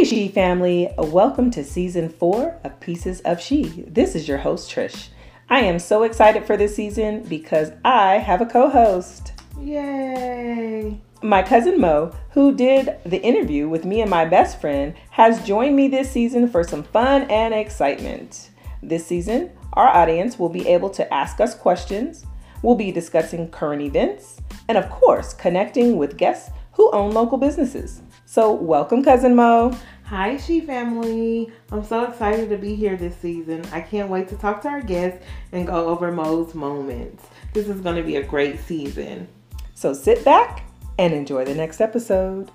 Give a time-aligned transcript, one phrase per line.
[0.00, 3.84] Hey, She family, welcome to season four of Pieces of She.
[3.86, 5.08] This is your host, Trish.
[5.50, 9.34] I am so excited for this season because I have a co host.
[9.60, 10.98] Yay!
[11.22, 15.76] My cousin Moe, who did the interview with me and my best friend, has joined
[15.76, 18.48] me this season for some fun and excitement.
[18.82, 22.24] This season, our audience will be able to ask us questions,
[22.62, 28.00] we'll be discussing current events, and of course, connecting with guests who own local businesses.
[28.32, 29.76] So, welcome, Cousin Moe.
[30.04, 31.52] Hi, She family.
[31.72, 33.64] I'm so excited to be here this season.
[33.72, 37.26] I can't wait to talk to our guests and go over Moe's moments.
[37.54, 39.26] This is going to be a great season.
[39.74, 40.62] So, sit back
[40.96, 42.52] and enjoy the next episode.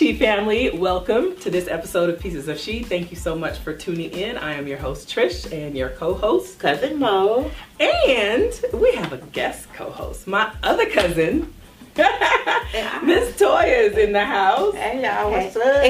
[0.00, 2.82] She family, welcome to this episode of Pieces of She.
[2.82, 4.38] Thank you so much for tuning in.
[4.38, 7.50] I am your host, Trish, and your co host, Cousin Moe.
[7.78, 11.52] And we have a guest co host, my other cousin.
[11.98, 14.74] Miss Toya is in the house.
[14.74, 15.84] Hey y'all, what's up?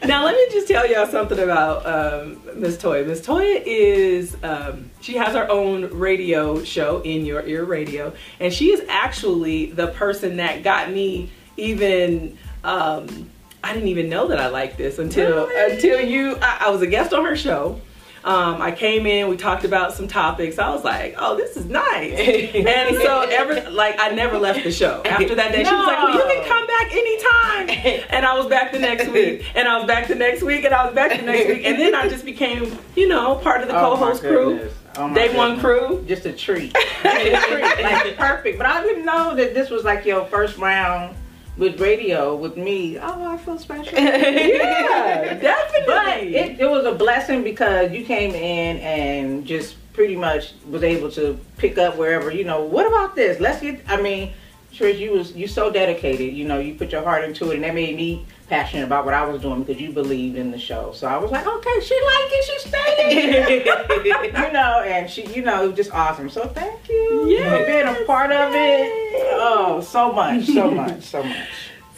[0.08, 3.04] now let me just tell y'all something about um, Miss Toya.
[3.04, 8.54] Miss Toya is um, she has her own radio show in your ear radio, and
[8.54, 12.38] she is actually the person that got me even.
[12.66, 13.30] Um,
[13.62, 15.74] I didn't even know that I liked this until Really?
[15.74, 16.36] until you.
[16.42, 17.80] I, I was a guest on her show.
[18.24, 20.58] Um, I came in, we talked about some topics.
[20.58, 22.12] I was like, "Oh, this is nice,"
[22.54, 25.00] and so ever like I never left the show.
[25.04, 28.46] After that day, she was like, "Well, you can come back anytime," and I was
[28.46, 31.16] back the next week, and I was back the next week, and I was back
[31.20, 34.22] the next week, and then I just became, you know, part of the Oh, co-host
[34.22, 34.74] crew, goodness.
[34.96, 36.04] Oh, day one crew.
[36.08, 36.74] Just a treat.
[37.04, 37.82] Just a treat.
[37.84, 38.58] Like perfect.
[38.58, 41.14] But I didn't know that this was like your first round
[41.56, 42.98] with radio with me.
[42.98, 43.98] Oh, I feel special.
[43.98, 45.86] Yeah, definitely.
[45.86, 50.82] But it, it was a blessing because you came in and just pretty much was
[50.82, 53.40] able to pick up wherever, you know, what about this?
[53.40, 54.32] Let's get I mean,
[54.72, 57.64] Trish, you was you so dedicated, you know, you put your heart into it and
[57.64, 60.92] that made me passionate about what I was doing because you believed in the show.
[60.92, 64.36] So I was like, okay, she like it, she stayed.
[64.46, 66.28] you know, and she you know, it was just awesome.
[66.30, 67.60] So thank you Yes.
[67.60, 68.90] for being a part of it.
[69.38, 71.48] Oh, so much, so much, so much.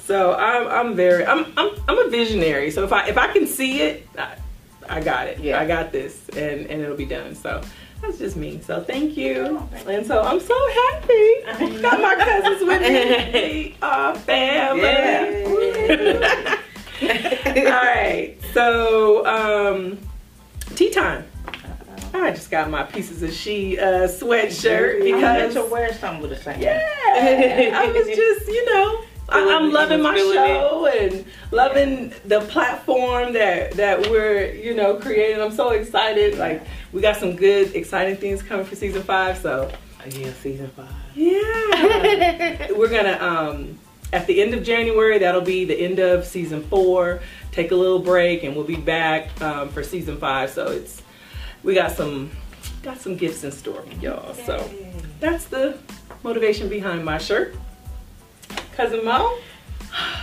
[0.04, 2.70] So I'm I'm very I'm I'm I'm a visionary.
[2.70, 4.36] So if I if I can see it, I,
[4.88, 5.38] I got it.
[5.40, 5.60] Yeah.
[5.60, 7.34] I got this, and and it'll be done.
[7.34, 7.60] So
[8.00, 8.60] that's just me.
[8.64, 9.58] So thank you.
[9.60, 10.54] Oh, and so I'm so
[10.92, 11.80] happy.
[11.80, 13.76] Got my cousins with me.
[13.82, 15.44] Our family.
[17.58, 18.36] All right.
[18.52, 19.98] So um,
[20.74, 21.24] tea time.
[22.14, 26.36] I just got my pieces of she uh, sweatshirt because to wear something with the
[26.36, 26.60] same.
[26.60, 33.34] yeah, I was just, you know, I, I'm loving my show and loving the platform
[33.34, 35.42] that that we're, you know, creating.
[35.42, 36.38] I'm so excited.
[36.38, 36.62] Like
[36.92, 39.38] we got some good, exciting things coming for season five.
[39.38, 39.70] So
[40.10, 40.88] Yeah, season five.
[41.14, 43.78] yeah, we're gonna um
[44.12, 45.18] at the end of January.
[45.18, 47.20] That'll be the end of season four.
[47.52, 50.50] Take a little break, and we'll be back um, for season five.
[50.50, 51.02] So it's
[51.62, 52.30] we got some
[52.82, 54.32] got some gifts in store for y'all.
[54.34, 54.70] So
[55.20, 55.76] that's the
[56.22, 57.54] motivation behind my shirt.
[58.76, 59.38] Cousin Moe.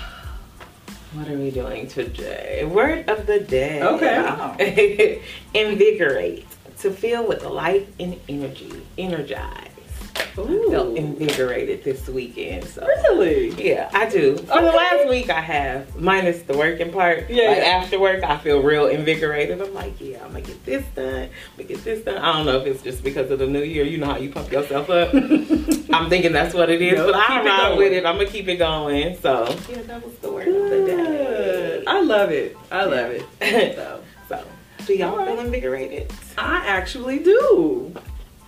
[1.13, 2.65] What are we doing today?
[2.65, 3.81] Word of the day.
[3.81, 5.21] Okay.
[5.53, 6.45] Invigorate.
[6.79, 8.71] To feel with the life and energy.
[8.97, 9.69] Energize.
[10.17, 10.21] I
[10.71, 12.65] felt invigorated this weekend.
[12.65, 13.51] So Really?
[13.51, 14.37] yeah, I do.
[14.37, 17.29] For the last week I have, minus the working part.
[17.29, 19.61] Yeah, Like after work I feel real invigorated.
[19.61, 21.23] I'm like, yeah, I'm gonna get this done.
[21.23, 22.17] I'm gonna get this done.
[22.17, 23.85] I don't know if it's just because of the new year.
[23.85, 25.13] You know how you pump yourself up.
[25.93, 28.05] I'm thinking that's what it is, but I ride with it.
[28.05, 29.17] I'm gonna keep it going.
[29.21, 31.83] So yeah, that was the word of the day.
[31.87, 32.57] I love it.
[32.71, 33.75] I love it.
[33.75, 34.01] So
[34.85, 36.11] do y'all feel invigorated?
[36.37, 37.93] I actually do.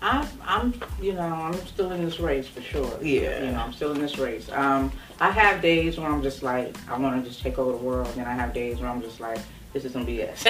[0.02, 3.00] I'm, I'm, you know, I'm still in this race for sure.
[3.02, 3.44] Yeah.
[3.44, 4.48] You know, I'm still in this race.
[4.52, 7.78] Um, I have days where I'm just like, I want to just take over the
[7.78, 9.40] world, and I have days where I'm just like,
[9.74, 10.44] this is some BS.
[10.44, 10.50] the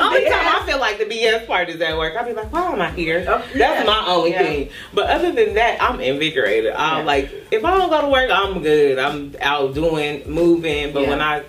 [0.00, 2.16] only time I feel like the BS part is at work.
[2.16, 3.24] I'll be like, why am I here?
[3.28, 3.84] Oh, That's yeah.
[3.84, 4.42] my only Yeah.
[4.42, 4.70] thing.
[4.92, 6.72] But other than that, I'm invigorated.
[6.72, 7.04] I'm Yeah.
[7.04, 8.98] like, if I don't go to work, I'm good.
[8.98, 10.92] I'm out doing, moving.
[10.92, 11.44] But when I,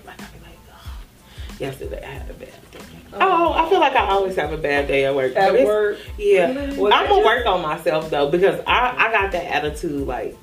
[1.60, 2.80] yesterday I had a bad day.
[3.14, 5.36] Oh, I feel like I always have a bad day at work.
[5.36, 6.00] At work.
[6.18, 6.48] Yeah.
[6.48, 10.36] I'm gonna work on myself though because I, I got that attitude like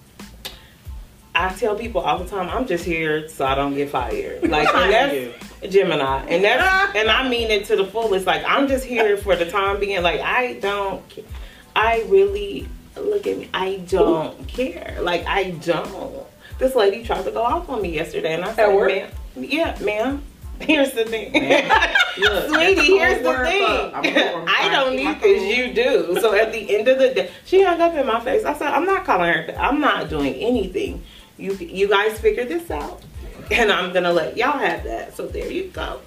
[1.35, 4.49] I tell people all the time, I'm just here so I don't get fired.
[4.49, 6.26] Like that's Gemini.
[6.26, 8.26] And that's and I mean it to the fullest.
[8.26, 10.03] Like I'm just here for the time being.
[10.03, 11.03] Like I don't
[11.75, 14.99] I really look at me, I don't care.
[15.00, 16.26] Like I don't.
[16.58, 20.23] This lady tried to go off on me yesterday and I said, ma'am, yeah, ma'am.
[20.61, 21.33] Here's the thing.
[22.19, 24.45] Look, Sweetie, here's the thing.
[24.47, 25.57] I don't need this.
[25.57, 26.21] You do.
[26.21, 28.45] So at the end of the day, she hung up in my face.
[28.45, 29.55] I said, I'm not calling her.
[29.59, 31.03] I'm not doing anything.
[31.37, 33.03] You you guys figure this out,
[33.51, 35.17] and I'm gonna let y'all have that.
[35.17, 36.01] So there you go.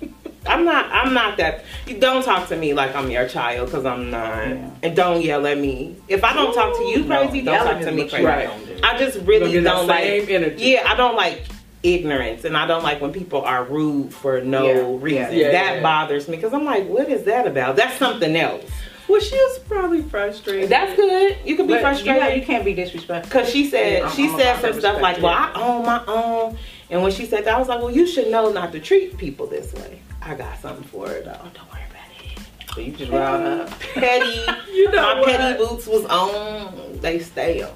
[0.46, 0.92] I'm not.
[0.92, 1.64] I'm not that.
[1.88, 4.46] You don't talk to me like I'm your child because I'm not.
[4.48, 4.70] Yeah.
[4.84, 5.96] And don't yell at me.
[6.06, 8.24] If I don't talk to you No, crazy, don't yelling talk to me crazy.
[8.24, 8.48] Right.
[8.48, 8.84] don't.
[8.84, 10.04] I just Don't really don't like.
[10.04, 10.62] energy.
[10.64, 11.46] Yeah, I don't like
[11.94, 15.32] ignorance, and I don't like when people are rude for no Yeah, reason.
[15.34, 15.82] yeah, yeah, that yeah.
[15.82, 17.76] bothers me because I'm like, what is that about?
[17.76, 18.64] That's something else.
[19.08, 20.68] Well, she was probably frustrated.
[20.68, 21.36] That's good.
[21.44, 22.40] You can be But you, know, frustrated.
[22.40, 23.40] you can't be disrespectful.
[23.40, 25.32] Cause she said I'm- she I'm said about some stuff like, "Well.
[25.32, 26.58] I own my own,"
[26.90, 29.16] and when she said that, I was like, "Well, you should know not to treat
[29.16, 31.38] people this way." I got something for her though.
[31.54, 32.74] Don't worry about it.
[32.74, 33.80] So you just riled her up.
[33.94, 34.40] Petty,
[34.72, 35.28] You know my what?
[35.28, 36.98] petty boots was on.
[37.00, 37.70] They stay on.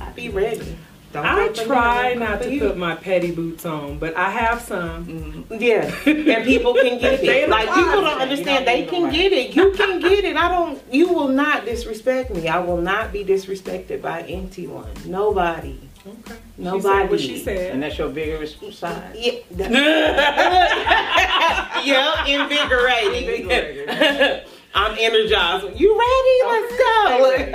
[0.00, 0.76] I be ready.
[1.12, 2.60] Don't I come for me, try don't not to you.
[2.60, 5.06] put my petty boots on, but I have some.
[5.06, 5.54] Mm-hmm.
[5.58, 7.44] Yeah, and people can get They it.
[7.44, 8.66] in Like people don't understand.
[8.66, 9.56] They don't can need get it.
[9.56, 10.36] You can get it.
[10.36, 10.82] I don't.
[10.92, 12.48] You will not disrespect me.
[12.48, 14.90] I will not be disrespected by anyone.
[15.06, 15.78] Nobody.
[16.06, 16.36] Okay.
[16.58, 17.06] Nobody.
[17.06, 17.72] She what she said.
[17.72, 19.14] And that's your biggest side.
[19.14, 19.40] Yeah.
[21.84, 23.42] yeah, invigorating.
[23.42, 24.44] Invigorating.
[24.74, 25.78] I'm energized.
[25.80, 26.36] You ready?
[26.46, 27.32] Let's go.
[27.36, 27.52] Ain't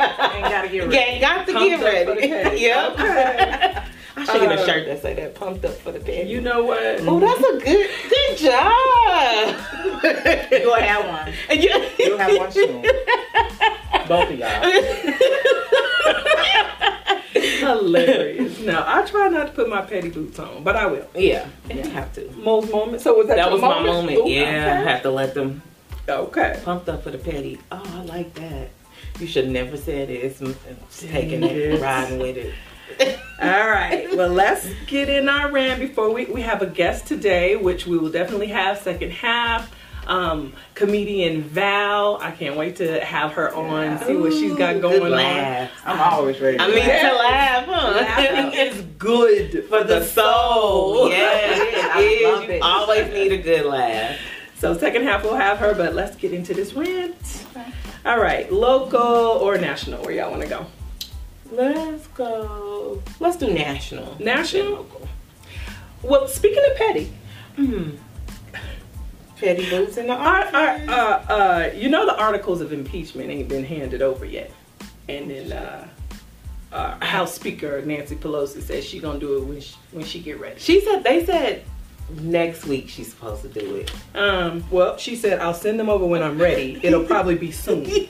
[0.50, 0.96] gotta get ready.
[0.96, 2.22] Yeah, got to Pumped get ready.
[2.22, 2.58] the petty.
[2.62, 2.96] yep.
[4.16, 6.30] I should get a Uh, shirt that say that pumped up for the petty.
[6.30, 7.00] You know what?
[7.02, 9.56] Oh, that's a good good job.
[10.52, 11.34] You'll have one.
[11.50, 12.82] And you, You'll have one soon.
[14.08, 14.62] Both of y'all.
[17.34, 18.60] Hilarious.
[18.60, 21.08] No, I try not to put my petty boots on, but I will.
[21.16, 22.30] Yeah, you have to.
[22.34, 23.04] Moe's moments.
[23.04, 24.18] So was that That your was my moment.
[24.20, 25.62] Ooh, Yeah, I have to let them
[26.08, 26.52] Okay.
[26.52, 26.62] okay.
[26.64, 27.60] pumped up for the petty.
[27.72, 28.70] Oh, I like that.
[29.20, 30.14] You should never said it.
[30.24, 32.54] It's, it's taking it, riding with it.
[33.42, 34.16] All right.
[34.16, 37.98] Well, let's get in our rant before we, we have a guest today, which we
[37.98, 39.74] will definitely have second half.
[40.06, 42.18] Um, comedian Val.
[42.22, 45.70] I can't wait to have her on, see what she's got going good on.
[45.86, 46.58] I'm always ready.
[46.58, 47.02] To I mean, laugh.
[47.10, 47.92] to laugh, huh?
[48.02, 51.10] Laughing is good for the soul.
[51.14, 52.24] Yes, I it is.
[52.24, 52.62] love You it.
[52.62, 54.18] always need a good laugh.
[54.64, 57.46] So second half we'll have her, but let's get into this rant.
[58.06, 60.02] All right, local or national?
[60.06, 60.66] Where y'all want to go?
[61.52, 63.04] Let's go.
[63.20, 64.16] Let's do national.
[64.22, 64.88] National?
[66.02, 67.14] Well, speaking of petty,
[67.58, 67.90] Hmm.
[69.36, 73.50] Petty boots in the our, our, uh, uh, you know the articles of impeachment ain't
[73.50, 74.50] been handed over yet,
[75.10, 75.88] and then uh,
[76.72, 80.40] uh, House Speaker Nancy Pelosi says she gonna do it when she, when she get
[80.40, 80.58] ready.
[80.58, 81.66] She said they said
[82.22, 83.92] next week she's supposed to do it.
[84.16, 86.80] Um, well, she said I'll send them over when I'm ready.
[86.84, 87.86] It'll probably be soon.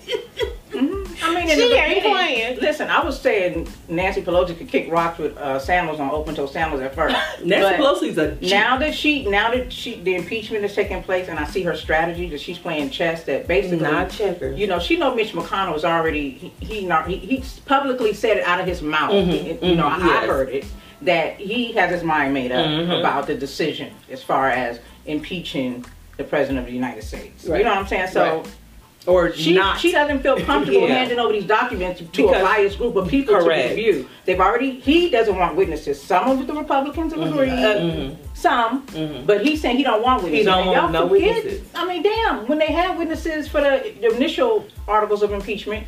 [0.75, 2.59] I mean, She ain't playing.
[2.59, 6.47] Listen, I was saying Nancy Pelosi could kick rocks with uh, sandals on, open toe
[6.47, 7.15] sandals at first.
[7.43, 8.49] Nancy But Pelosi's a G.
[8.49, 11.75] Now that she, now that she, the impeachment is taking place, and I see her
[11.75, 13.23] strategy that she's playing chess.
[13.25, 14.51] That basically, Not checker.
[14.51, 18.37] you know, she know Mitch McConnell was already he he, not, he he publicly said
[18.37, 19.11] it out of his mouth.
[19.11, 20.25] Mhm, you know, mhm, I yes.
[20.27, 20.65] heard it
[21.05, 23.00] that he has his mind made up Mhm.
[23.00, 25.85] about the decision as far as impeaching
[26.17, 27.45] the president of the United States.
[27.45, 27.59] Right.
[27.59, 28.07] You know what I'm saying?
[28.07, 28.38] So.
[28.38, 28.47] Right.
[29.05, 29.77] or She, not.
[29.81, 30.94] she doesn't feel comfortable Yeah.
[30.95, 33.71] handing over these documents to Because- a biased group of people Correct.
[33.71, 34.07] to review.
[34.23, 36.01] They've already, he doesn't want witnesses.
[36.01, 38.15] Some of the Republicans have agreed, Mhm.
[38.33, 39.25] some, Mhm.
[39.25, 40.45] but he's saying he don't want witnesses.
[40.45, 41.62] don't want y'all no forget- witnesses.
[41.75, 45.86] I mean, damn, when they had witnesses for the, the initial articles of impeachment,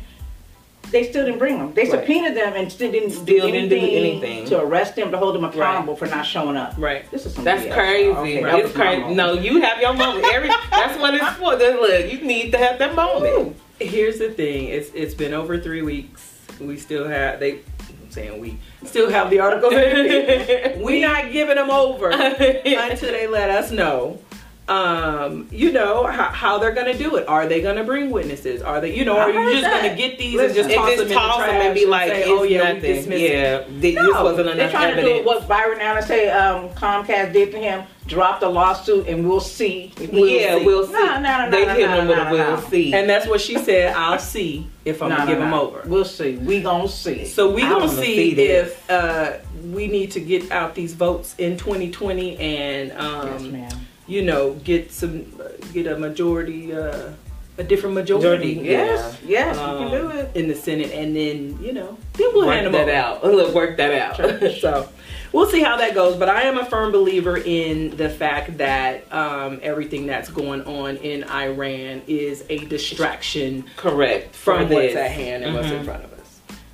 [0.90, 1.72] they still didn't bring them.
[1.74, 1.90] They Right.
[1.92, 4.44] subpoenaed them and still didn't, Still do, didn't anything do anything.
[4.46, 6.74] to arrest them, to hold them accountable for not showing up.
[6.78, 7.10] right.
[7.10, 7.74] This is That's BS.
[7.74, 8.08] crazy.
[8.10, 9.14] Okay, that it's crazy.
[9.14, 10.24] No, you have your moment.
[10.32, 11.56] Every that's what it's for.
[11.56, 13.56] Then Look, you need to have that moment.
[13.80, 14.68] Here's the thing.
[14.68, 16.32] It's it's been over three weeks.
[16.60, 17.52] We still have they.
[17.52, 19.74] I'm saying we still have the articles.
[20.82, 24.18] we not giving them over until they let us know.
[24.68, 27.28] Um, you know how, how they're gonna do it.
[27.28, 28.62] Are they gonna bring witnesses?
[28.62, 29.82] Are they, you know, are you just that.
[29.82, 31.74] gonna get these Listen, and just And toss just them in toss the them and
[31.74, 32.82] be like, say, "Oh yeah, nothing.
[32.82, 35.26] we dismissed it." yeah, th- this No, wasn't they're enough trying to do evidence.
[35.26, 37.84] what Byron Allen say um, Comcast did to him.
[38.08, 39.92] Drop the lawsuit and we'll see.
[40.00, 40.92] if We'll we- yeah, we'll see.
[40.92, 42.68] No, no, no, they no, hit no, him with no, a we'll no.
[42.68, 42.92] see.
[42.94, 43.94] And that's what she said.
[43.96, 45.60] I'll see if I'm No, gonna no, give them no.
[45.62, 45.82] over.
[45.86, 46.36] We'll see.
[46.36, 47.24] We gonna see.
[47.26, 49.34] So we gonna wanna see, see if uh,
[49.72, 53.85] we need to get out these votes in 2020 and um, yes, ma'am.
[54.06, 57.10] You know get some uh, get a majority, uh,
[57.58, 58.70] a different Majority, majority.
[58.70, 60.30] Yes, yes, um, we can do it.
[60.36, 63.26] in the Senate, and then you know then we'll hand work them that over.
[63.26, 63.34] out.
[63.34, 64.52] Look, work that out.
[64.60, 64.88] so
[65.32, 66.16] we'll see how that goes.
[66.16, 70.96] But I am a firm believer in the fact that um, everything that's going on
[70.98, 74.34] in Iran is a distraction Correct.
[74.34, 75.84] from what's at hand and what's in Mhm.
[75.84, 76.15] front of us.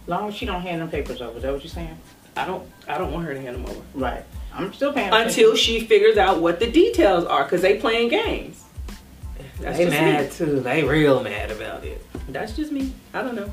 [0.07, 1.37] Long as she don't hand them papers over.
[1.37, 1.97] Is that what you're saying?
[2.37, 2.67] I don't.
[2.89, 4.25] I don't want her to hand them over Right.
[4.55, 5.57] I'm still paying until attention.
[5.57, 8.63] she figures out what the details are, because they playing games.
[9.61, 10.31] That's they just mad me.
[10.31, 10.61] too.
[10.61, 12.05] They real mad about it.
[12.29, 12.93] That's just me.
[13.15, 13.51] I don't know.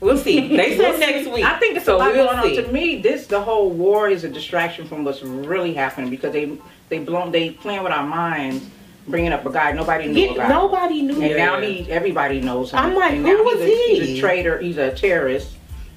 [0.00, 0.48] We'll see.
[0.56, 1.44] They We'll said next week.
[1.44, 2.58] I think it's so a lot we'll going see.
[2.58, 2.64] on.
[2.64, 6.58] To me, this the whole war is a distraction from what's really happening because they
[6.88, 8.64] they blown they playing with our minds,
[9.10, 10.48] bringing up a guy nobody knew Yeah, about.
[10.48, 11.20] nobody knew.
[11.20, 12.78] and now he everybody knows him.
[12.78, 14.00] I'm like, And who was a, he?
[14.00, 14.58] He's a traitor.
[14.58, 15.54] He's a terrorist.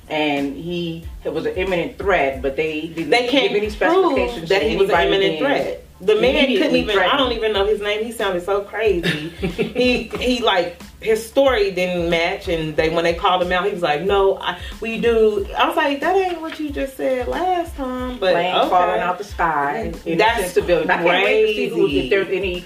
[0.10, 4.50] And he it was an imminent threat, but they didn't they can't give any specifications
[4.50, 5.86] that he was an imminent threat.
[6.01, 7.00] The man couldn't even.
[7.00, 8.03] I don't even know his name.
[8.03, 9.29] He sounded so crazy.
[9.29, 13.72] he he like his story didn't match, and they when they called him out, he
[13.72, 17.27] was like, "No, I, we do." I was like, "That ain't what you just said
[17.27, 18.70] last time." But plane okay.
[18.70, 19.93] falling out the sky.
[20.05, 20.89] That's civilians.
[20.89, 22.00] I can't wait to see who, crazy.
[22.01, 22.65] if there's any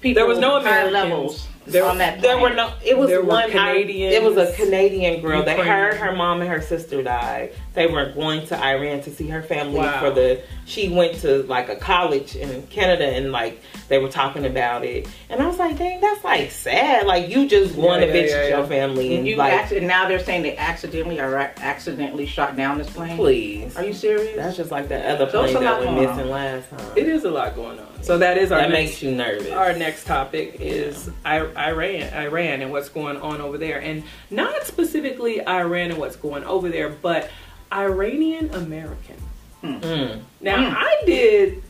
[0.00, 0.20] people.
[0.20, 0.92] There was no Americans.
[0.92, 2.20] levels There- on that.
[2.22, 2.72] There were no.
[2.84, 3.50] It was one.
[3.50, 4.12] Canadian.
[4.12, 5.42] It was a Canadian girl.
[5.42, 5.66] They Ukrainian.
[5.76, 7.52] heard her mom and her sister died.
[7.74, 10.00] They were going to Iran to see her family Wow.
[10.00, 10.40] for the.
[10.64, 15.08] She went to like a college in Canada, and like they were talking about it.
[15.30, 17.06] And I was like, dang, that's like sad.
[17.06, 19.72] Like you just want to yeah, visit yeah, your family, And and you like, acc-
[19.72, 23.16] and now they're saying they accidentally or accidentally shot down this plane.
[23.16, 23.76] please.
[23.76, 24.36] Are you serious?
[24.36, 26.30] That's just like the other So it's plane a that lot went going missing on.
[26.30, 26.92] last time.
[26.96, 28.02] It is a lot going on.
[28.02, 29.50] So that is our that next makes you nervous.
[29.50, 31.38] Our next topic is I-
[31.70, 36.44] Iran, Iran, and what's going on over there, and not specifically Iran and what's going
[36.44, 37.28] over there, but
[37.72, 39.16] Iranian American.
[39.62, 40.20] Mm.
[40.40, 40.74] Now, Mm.
[40.76, 41.62] I did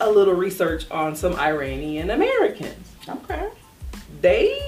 [0.00, 2.92] a little research on some Iranian Americans.
[3.08, 3.48] okay.
[4.20, 4.60] They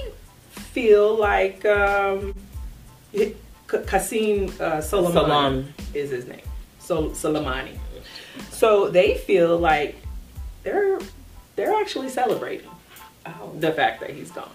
[0.49, 2.35] feel like um,
[3.67, 5.73] Qasim uh, Soleimani Salam.
[5.93, 6.41] is his name.
[6.79, 7.77] So Soleimani.
[8.49, 9.95] So they feel like
[10.63, 10.99] they're
[11.55, 12.69] they're actually celebrating
[13.55, 14.49] the fact that he's gone.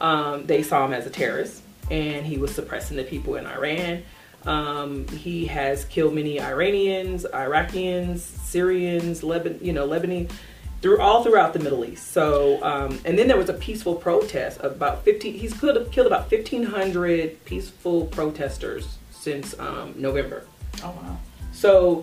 [0.00, 4.02] Um, they saw him as a terrorist, and he was suppressing the people in Iran.
[4.46, 10.30] Um, he has killed many Iranians, Iraqians, Syrians, Leban, you know, Lebanese,
[10.82, 12.12] through all throughout the Middle East.
[12.12, 15.32] So, um, and then there was a peaceful protest about fifteen.
[15.32, 20.46] He's killed killed about fifteen hundred peaceful protesters since um, November.
[20.82, 21.16] Oh wow.
[21.52, 22.02] So,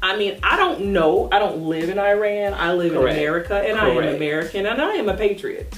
[0.00, 1.28] I mean, I don't know.
[1.30, 2.54] I don't live in Iran.
[2.54, 3.16] I live Correct.
[3.16, 5.74] in America, and I am American, and I am a patriot.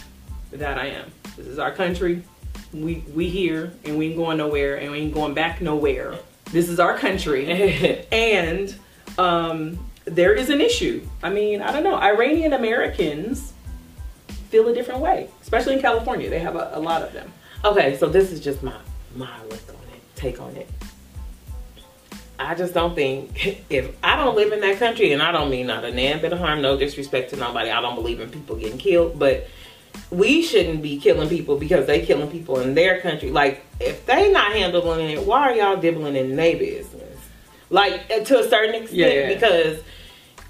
[0.53, 1.11] That I am.
[1.37, 2.23] This is our country.
[2.73, 6.19] We we here, and we ain't going nowhere, and we ain't going back nowhere.
[6.47, 8.75] This is our country, and
[9.19, 11.07] um, there is an issue.
[11.23, 11.97] I mean, I don't know.
[11.97, 13.53] Iranian Americans
[14.49, 16.29] feel a different way, especially in California.
[16.29, 17.33] They have a, a lot of them.
[17.65, 18.77] Okay, so this is just my
[19.15, 20.69] my look on it, take on it.
[22.39, 25.67] I just don't think if I don't live in that country, and I don't mean
[25.67, 27.71] not a nan bit of harm, no disrespect to nobody.
[27.71, 29.47] I don't believe in people getting killed, but
[30.11, 33.31] we shouldn't be killing people because they killing people in their country.
[33.31, 37.19] Like if they not handling it, why are y'all dibbling in their business?
[37.71, 39.35] Like uh, to a certain extent, Yeah, yeah.
[39.35, 39.83] because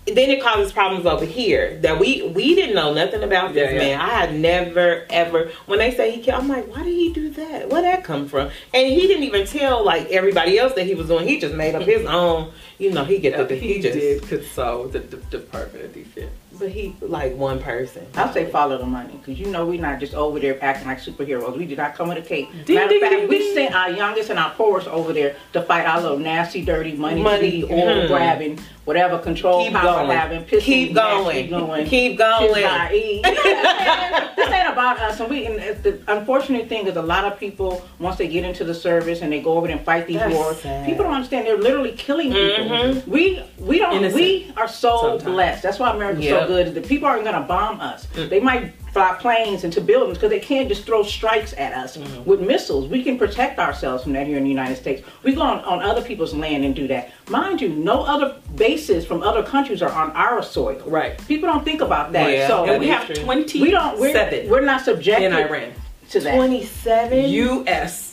[0.04, 3.80] then it causes problems over here that we we didn't know nothing about this Yeah,
[3.80, 3.96] yeah.
[3.96, 4.00] man.
[4.00, 7.30] I had never ever when they say he killed, I'm like, why did he do
[7.30, 7.68] that?
[7.68, 8.50] Where that come from?
[8.74, 11.28] And he didn't even tell like everybody else that he was doing.
[11.28, 12.50] He just made up his own.
[12.82, 16.32] You know, he get the he, he just did consult the, the Department of Defense.
[16.58, 18.04] but he like one person.
[18.16, 20.98] I'll say follow the money because you know we're not just over there acting like
[21.00, 21.56] superheroes.
[21.56, 22.48] We did not come with a cape.
[22.64, 23.54] Ding, Matter of ding, fact, ding, we ding.
[23.54, 27.22] sent our youngest and our poorest over there to fight our little nasty, dirty, money,
[27.22, 27.88] Money, money mm-hmm.
[27.88, 30.16] oil grabbing, whatever control Keep power going.
[30.18, 31.50] having, pissing, Keep nasty going.
[31.50, 32.54] going, Keep going.
[32.54, 33.02] shit naive.
[33.16, 34.28] You know what I'm saying?
[34.36, 35.20] this ain't about us.
[35.20, 38.64] And we and the unfortunate thing is a lot of people once they get into
[38.64, 40.86] the service and they go over there and fight these That's wars, sad.
[40.86, 42.71] people don't understand they're literally killing people.
[42.72, 43.06] Mhm.
[43.08, 44.14] We we don't Innocent.
[44.22, 45.22] we are so Sometimes.
[45.24, 45.62] blessed.
[45.62, 46.40] That's why America's Yep.
[46.40, 46.74] so good.
[46.74, 48.06] The people aren't gonna bomb us.
[48.14, 48.28] Mm.
[48.30, 52.24] They might fly planes into buildings because they can't just throw strikes at us Mm-hmm.
[52.28, 52.88] with missiles.
[52.88, 55.02] We can protect ourselves from that here in the United States.
[55.22, 57.10] We go on, on other people's land and do that.
[57.30, 60.76] Mind you, no other bases from other countries are on our soil.
[60.86, 61.16] Right.
[61.26, 62.30] People don't think about that.
[62.30, 62.48] Yeah.
[62.48, 63.14] So And we have true.
[63.16, 63.98] 27 we don't.
[63.98, 65.72] We're, we're not subjected in Iran.
[66.10, 66.34] to that.
[66.36, 67.30] Twenty seven.
[67.30, 68.11] U.S.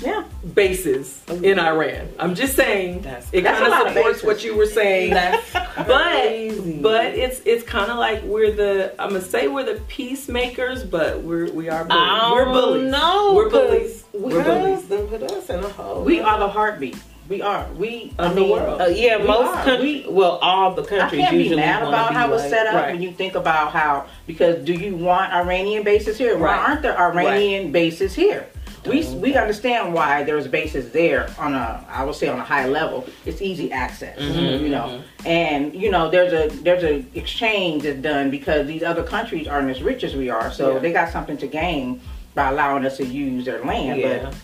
[0.00, 0.24] Yeah.
[0.54, 2.08] bases in Iran.
[2.18, 5.10] I'm just saying That's- it kind of of supports what you were saying.
[5.14, 5.86] That's but
[6.22, 6.78] crazy.
[6.82, 11.22] but it's it's kind of like we're the I'm gonna say we're the peacemakers, but
[11.22, 12.02] we're we are bullies.
[12.10, 12.90] I we're bullies.
[12.92, 14.02] know, We're bullies.
[14.12, 14.88] 'cause We're bullies.
[14.88, 16.02] Then put us in a hole.
[16.02, 16.96] We are the heartbeat.
[17.28, 17.66] We are.
[17.76, 18.80] We Of I the mean, world.
[18.80, 19.62] Uh, yeah, We most are.
[19.64, 20.06] countries.
[20.08, 21.02] Well, all the countries.
[21.02, 22.92] I countries can't be mad about be how it's like- set up Right.
[22.92, 26.38] when you think about how because do you want Iranian bases here?
[26.38, 26.68] Why Right.
[26.70, 28.46] aren't there Iranian bases here?
[28.86, 32.66] We we understand why there's bases there on a I would say on a high
[32.66, 33.06] level.
[33.26, 37.98] It's easy access, Mhm, you know, and you know there's a there's a exchange that's
[38.00, 40.78] done because these other countries aren't as rich as we are, so Yeah.
[40.78, 42.00] they got something to gain
[42.34, 44.00] by allowing us to use their land.
[44.00, 44.18] Yeah.
[44.24, 44.34] But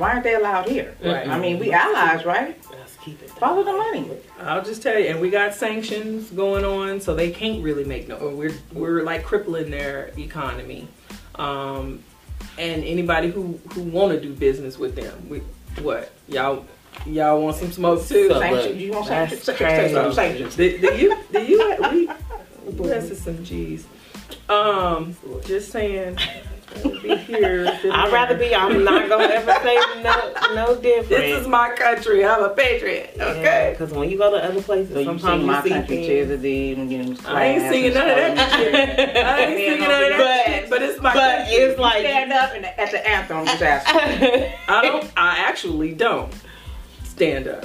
[0.00, 0.94] Why aren't they allowed here?
[1.04, 1.28] Right.
[1.28, 2.56] I mean, we allies, right?
[2.70, 3.28] Let's keep it.
[3.30, 4.08] Follow the money.
[4.40, 8.08] I'll just tell you, and we got sanctions going on, so they can't really make
[8.08, 8.16] no.
[8.28, 10.88] We're we're like crippling their economy,
[11.34, 12.02] um,
[12.58, 15.38] and anybody who who want to do business with them, we
[15.82, 16.64] what y'all
[17.06, 18.28] y'all want some smoke too?
[18.28, 18.80] So- Sanctions.
[18.80, 19.56] You want That's sanctions?
[19.58, 19.92] crazy.
[19.94, 20.14] Sanctions.
[20.14, 20.56] Sanctions.
[20.56, 22.08] The, the you the you
[22.66, 23.86] we bless us some G's.
[24.48, 26.42] Um, just saying, I'll
[27.02, 27.78] be here.
[27.90, 28.54] I'd rather be.
[28.54, 31.08] I'm not gonna ever say no, no different.
[31.08, 32.24] This is my country.
[32.24, 33.16] I'm a patriot.
[33.18, 33.70] Okay.
[33.76, 35.96] Because when you go to other places, So you sometimes sing you my see country,
[35.96, 36.06] things.
[36.06, 38.60] tears of thee, and you know, I ain't class singing and none of that stuff.
[38.60, 38.74] shit.
[38.74, 40.70] I ain't Man, singing none of that but- shit.
[40.70, 41.54] But it's my But country.
[41.56, 43.86] it's like Stand up and at the anthem, just ask.
[44.68, 45.10] I don't.
[45.16, 46.32] I actually don't
[47.04, 47.64] stand up.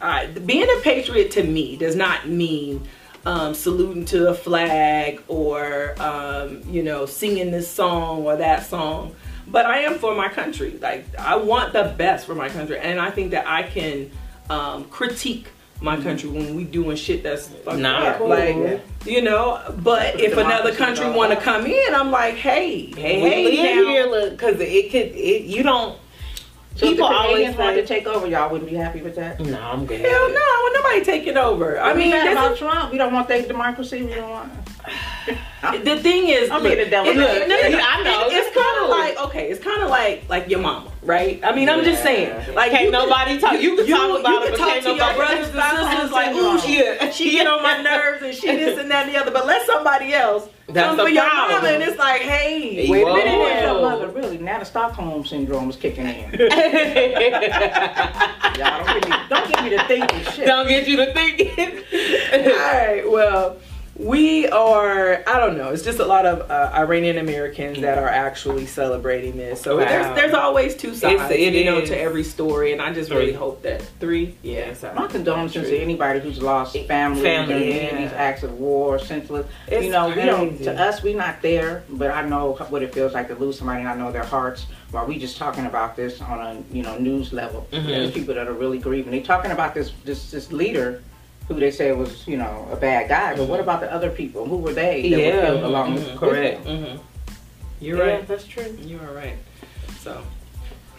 [0.00, 2.86] I, being a patriot to me does not mean
[3.26, 9.14] um, saluting to a flag or um, you know singing this song or that song.
[9.46, 10.78] But I am for my country.
[10.80, 14.10] Like I want the best for my country, and I think that I can
[14.50, 15.48] um, critique
[15.80, 17.78] my country when we doing shit that's fucked
[18.18, 18.28] cool.
[18.28, 19.74] Like you know.
[19.82, 23.76] But if another country want to come in, I'm like, hey, hey, we hey, live
[23.76, 23.92] now.
[23.92, 25.14] here, look, because it could.
[25.14, 25.98] It, you don't.
[26.76, 29.38] So People if the always wanted to take over, y'all wouldn't be happy with that.
[29.38, 31.78] "No, I'm good." Hell no, want nobody taking over.
[31.78, 34.02] I mean, about Trump, we don't want that democracy.
[34.02, 34.52] We don't want.
[35.82, 37.10] The thing is, I'm look, being a devil.
[37.10, 39.62] it- look, no, no, no, I know, it- It's it's kind of like okay, it's
[39.64, 41.40] kind of like like your mama, right?
[41.42, 43.60] I mean, I'm just saying, like Can't you nobody talk.
[43.60, 45.48] You can you, talk about you it, can but talk can't to your nobody- brothers
[45.54, 47.10] and sisters like, ooh, she, Yeah.
[47.16, 49.30] she get on my nerves and she this and that and the other.
[49.30, 51.62] But let somebody else That's come the for your problem.
[51.62, 53.14] mama, and it's like, hey, Hey, wait a whoa.
[53.16, 53.80] minute Who is your now.
[53.80, 54.08] mother?
[54.08, 54.38] Really?
[54.38, 56.30] Now the Stockholm syndrome is kicking in.
[58.58, 60.46] Y'all don't give me, don't give me the thinking shit.
[60.46, 61.50] Don't get you to thinking.
[61.58, 63.56] All right, well,
[63.96, 68.08] we are, I don't know, it's just a lot of uh, Iranian Americans that are
[68.08, 69.60] actually celebrating this.
[69.60, 69.84] So Wow.
[69.84, 72.72] there's, there's always two sides, It's- it you know, to every story.
[72.72, 74.74] And I just really hope that three, yeah.
[74.74, 74.94] sorry.
[74.96, 77.96] My condolences to anybody who's lost family, Family, yeah.
[78.02, 79.46] these acts of war, senseless.
[79.68, 80.48] It's you know, we don't.
[80.50, 80.64] crazy.
[80.64, 83.80] To us, we're not there, but I know what it feels like to lose somebody.
[83.80, 84.66] and I know their hearts.
[84.90, 87.86] While we just talking about this on a you know news level, Mhm.
[87.86, 89.12] there's people that are really grieving.
[89.12, 91.00] they're talking about this this this leader.
[91.48, 94.46] Who they say was, you know, a bad guy, but what about the other people?
[94.46, 96.64] Who were they that Yeah, were killed along mhm, with with correct.
[96.64, 96.84] them?
[96.84, 96.96] hmm
[97.80, 98.26] You're Yeah, right.
[98.28, 98.76] that's true.
[98.80, 99.36] You are right.
[100.00, 100.22] So,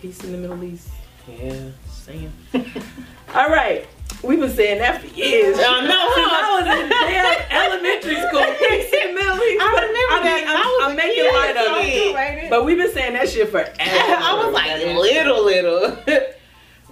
[0.01, 0.89] peace in the Middle East.
[1.27, 1.55] Yeah.
[1.89, 2.31] Saying.
[3.33, 3.87] All right.
[4.23, 5.57] We've been saying that for years.
[5.59, 8.45] I know, I was in damn elementary school.
[8.69, 9.61] Peace in the Middle East.
[9.61, 10.43] I But remember that.
[10.47, 12.49] I'm, I was I'm making light of it.
[12.51, 13.73] But we've been saying that shit forever.
[13.79, 15.97] I was like little, little.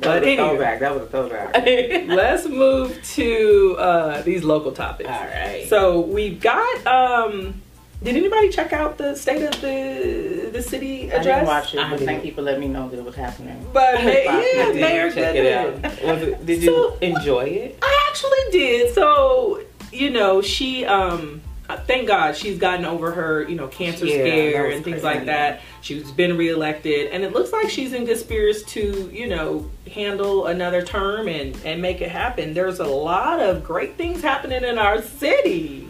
[0.04, 0.50] That But was a anyway.
[0.50, 0.80] throwback.
[0.80, 1.56] That was a throwback.
[2.08, 5.10] Let's move to uh, these local topics.
[5.10, 5.66] All right.
[5.70, 6.86] So we've got.
[6.88, 7.62] Um,
[8.04, 11.14] did anybody check out the state of the the city address?
[11.14, 11.36] I address?
[11.36, 12.06] didn't watch it, I but didn't.
[12.08, 13.66] thank you for letting me know that it was happening.
[13.72, 15.82] But ma- yeah, Did you Mayor check it out.
[16.04, 17.80] Was it, did you enjoy it?
[17.82, 18.94] I actually did.
[18.94, 19.62] So
[19.92, 21.42] you know, she um.
[21.78, 25.18] Thank God she's gotten over her, you know, cancer Yeah, scare and things crazy.
[25.18, 25.62] like that.
[25.82, 30.46] She's been reelected, and it looks like she's in good spirits to, you know, handle
[30.48, 32.54] another term and and make it happen.
[32.54, 35.88] There's a lot of great things happening in our city.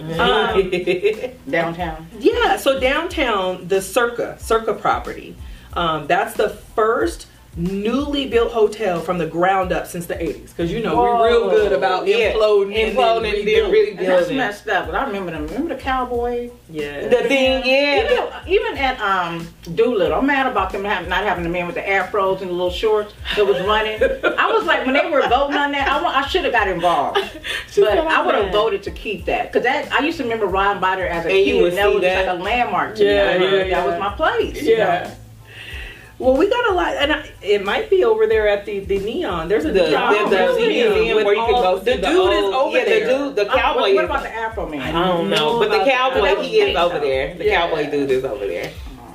[0.00, 0.70] Um,
[1.50, 2.06] Downtown.
[2.18, 5.36] Yeah, so downtown, the Circa, Circa property,
[5.74, 10.48] um, that's the first newly built hotel from the ground up since the 80s.
[10.50, 13.72] Because, you know, we're real good about Yeah, imploding, imploding and then and then rebuilding.
[13.72, 13.98] rebuilding.
[13.98, 14.86] And that's messed up.
[14.86, 15.46] But I remember them.
[15.48, 16.50] Remember the cowboy?
[16.70, 17.08] Yeah.
[17.08, 18.42] the thing, yeah.
[18.46, 21.82] Even, even at um Doolittle, I'm mad about them not having the man with the
[21.82, 24.00] afros and the little shorts that was running.
[24.38, 27.18] I was like, when they were voting on that, I, I should have got involved.
[27.76, 30.80] But I would have voted to keep that because that I used to remember Ron
[30.80, 32.26] Biter as a And kid, and that was that.
[32.26, 33.56] like a landmark to Yeah, me.
[33.58, 34.60] yeah, that was my place.
[34.62, 35.04] you Yeah.
[35.04, 35.14] know.
[36.20, 38.98] Well, we got a lot, and I, it might be over there at the, the
[38.98, 39.48] Neon.
[39.48, 42.02] There's a The, Neon the, the museum museum where you can go see The dude
[42.04, 43.06] the is over yeah, there.
[43.06, 43.80] The dude, the Uh, cowboy.
[43.80, 44.94] what, what is- about the Afro man?
[44.94, 47.00] I don't know, know but the cowboy he is over though.
[47.00, 47.34] there.
[47.34, 47.60] The Yeah.
[47.68, 48.70] cowboy dude is over there.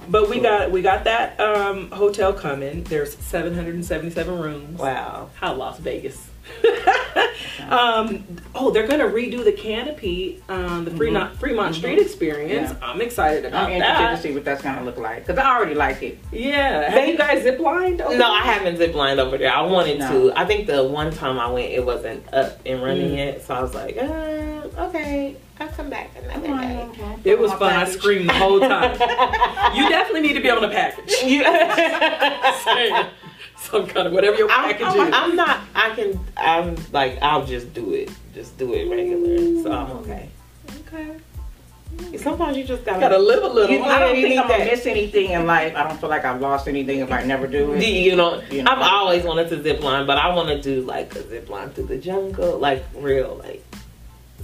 [0.10, 2.84] But we got we got that um, hotel coming.
[2.84, 4.80] There's 777 rooms.
[4.80, 5.30] Wow.
[5.36, 6.28] How Las Vegas.
[7.70, 12.72] um, oh, they're gonna redo the canopy, um, the Fremont, Fremont Street experience.
[12.72, 12.78] Yeah.
[12.88, 14.16] I'm excited about I'm interested that.
[14.18, 16.20] to see what that's gonna look like because I already like it.
[16.32, 18.02] Yeah, have you guys zip lined?
[18.02, 19.54] over No, I haven't zip lined over there.
[19.54, 20.30] I wanted No.
[20.30, 20.40] to.
[20.40, 23.18] I think the one time I went, it wasn't up and running Mm.
[23.18, 26.90] yet, so I was like, uh, okay, I'll come back another day.
[27.32, 27.74] It was fun.
[27.74, 28.94] I screamed the whole time.
[29.76, 31.14] you definitely need to be on the package.
[33.66, 35.14] You- Some kind of whatever your I'm, I'm, is.
[35.14, 35.60] I'm not.
[35.74, 36.20] I can.
[36.38, 37.20] I'm like.
[37.22, 38.12] I'll just do it.
[38.34, 39.64] Just do it regular.
[39.64, 40.02] So I'm mm.
[40.02, 40.30] okay.
[40.88, 41.18] okay.
[42.18, 43.76] Sometimes you just gotta, Gotta live a little.
[43.76, 45.76] You- I don't you think I'm gonna miss anything in life.
[45.76, 47.84] I don't feel like I've lost anything if I never do it.
[47.84, 48.72] You know, You know.
[48.72, 51.70] I've always wanted to zip line, but I want to do like a zip line
[51.70, 53.64] through the jungle, like real, like.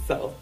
[0.06, 0.34] So,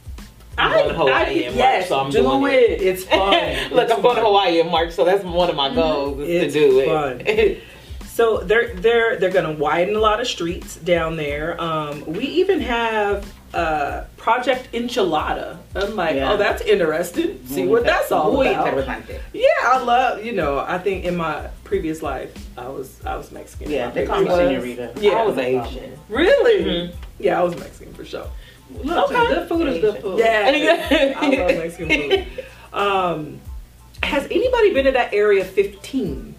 [0.57, 2.81] I'm going to Hawaii in March, so I'm do doing it.
[2.81, 3.31] It's fun.
[3.73, 4.23] Look, It's I'm going to.
[4.23, 5.79] Hawaii in March, so that's one of my mm-hmm.
[5.79, 7.23] goals is It's to do fun.
[7.27, 7.63] it.
[8.13, 11.59] So they're they're they're gonna widen a lot of streets down there.
[11.61, 15.59] Um, we even have uh, Project Enchilada.
[15.75, 16.33] I'm like, Yeah.
[16.33, 17.41] oh, that's interesting.
[17.47, 18.99] See what that's all about.
[19.33, 20.25] Yeah, I love.
[20.25, 23.71] You know, I think in my previous life, I was I was Mexican.
[23.71, 24.93] Yeah, they call me senorita.
[25.01, 25.13] Yeah.
[25.13, 25.97] I was Asian.
[26.09, 26.65] Really?
[26.65, 26.95] Mhm.
[27.19, 28.27] Yeah, I was Mexican for sure.
[28.83, 29.27] Look, Okay.
[29.29, 30.19] good food is good food.
[30.19, 32.27] Yeah, I love Mexican food.
[32.73, 33.41] Um,
[34.05, 36.30] has anybody been to that area 15?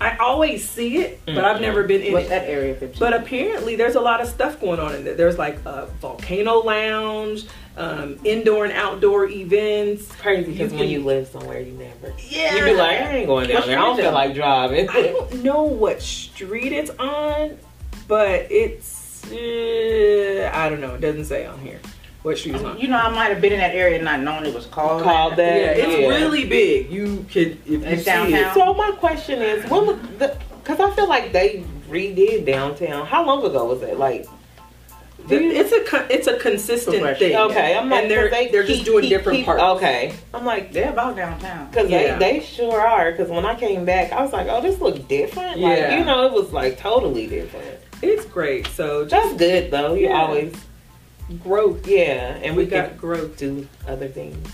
[0.00, 2.30] I always see it, but I've never been in What's it.
[2.30, 2.98] that area 15?
[3.00, 5.14] But apparently, there's a lot of stuff going on in there.
[5.14, 7.46] There's like a volcano lounge,
[7.78, 10.14] um, indoor and outdoor events.
[10.16, 12.14] Crazy because when you live somewhere, you never.
[12.18, 13.78] Yeah, You'd be like, I ain't going down there.
[13.78, 14.88] I don't feel like driving.
[14.90, 17.56] I don't know what street it's on,
[18.06, 20.94] but it's uh, I don't know.
[20.94, 21.80] It doesn't say on here
[22.26, 22.78] what street it's on.
[22.78, 25.02] you know, I might have been in that area and not known it was called.
[25.02, 25.60] Called that.
[25.60, 26.08] Yeah, it's Yeah.
[26.08, 26.90] really big.
[26.90, 28.34] You could if you It's see downtown?
[28.50, 28.54] it.
[28.54, 30.36] So my question is, when was the?
[30.62, 33.06] Because I feel like they redid downtown.
[33.06, 33.98] How long ago was it?
[33.98, 34.26] Like,
[35.28, 37.28] The- It's a it's a consistent Progression.
[37.30, 37.36] thing.
[37.36, 39.60] okay, I'm like, and they're 'cause they they're just doing keep- different keep- parts.
[39.60, 41.66] Okay, I'm like, They're about downtown.
[41.68, 42.16] Because Yeah.
[42.16, 43.10] they, they sure are.
[43.10, 45.58] Because when I came back, I was like, oh, this look different.
[45.58, 45.98] Like, Yeah.
[45.98, 47.66] you know, it was like totally different.
[48.02, 48.68] It's great.
[48.68, 49.94] So just That's good though.
[49.94, 50.22] You Yeah.
[50.22, 50.54] always,
[51.42, 51.86] growth.
[51.86, 53.36] yeah, and We we, got can growth.
[53.36, 54.46] do other things.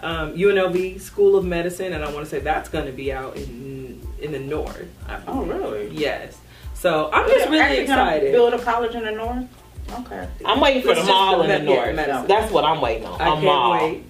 [0.00, 3.36] Um, UNLV School of Medicine, and I want to say that's going to be out
[3.36, 4.88] in in the north.
[5.08, 5.88] I Oh, really?
[5.94, 6.36] Yes.
[6.74, 8.32] So I'm just They're really excited.
[8.32, 9.44] Build a college in the north.
[10.00, 10.26] Okay.
[10.44, 11.94] I'm waiting for It's the just mall the in the med- north.
[11.96, 12.26] medicine.
[12.26, 13.20] That's what I'm waiting on.
[13.20, 13.72] I a can't mall.
[13.72, 14.02] wait.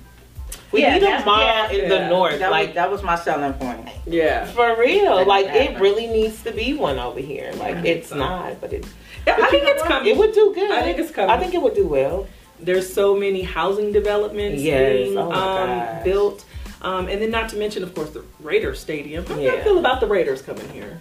[0.72, 1.88] We Yeah, need a mall yeah, in yeah.
[1.88, 2.38] the north.
[2.40, 3.88] That like was that was my selling point.
[4.06, 4.46] Yeah.
[4.46, 5.18] for real.
[5.18, 5.82] Make Like it happen.
[5.82, 7.52] really needs to be one over here.
[7.56, 7.92] Like Yeah.
[7.92, 8.84] it's not, but it
[9.26, 9.88] Yeah, I think it's what?
[9.88, 10.08] coming.
[10.12, 10.70] It would do good.
[10.70, 11.30] I think it's coming.
[11.30, 12.26] I think it would do well.
[12.60, 14.92] There's so many housing developments Yes.
[14.92, 16.44] being Oh um, built.
[16.82, 19.26] Um, and then not to mention, of course, the Raiders Stadium.
[19.26, 21.00] How do you feel about the Raiders coming here?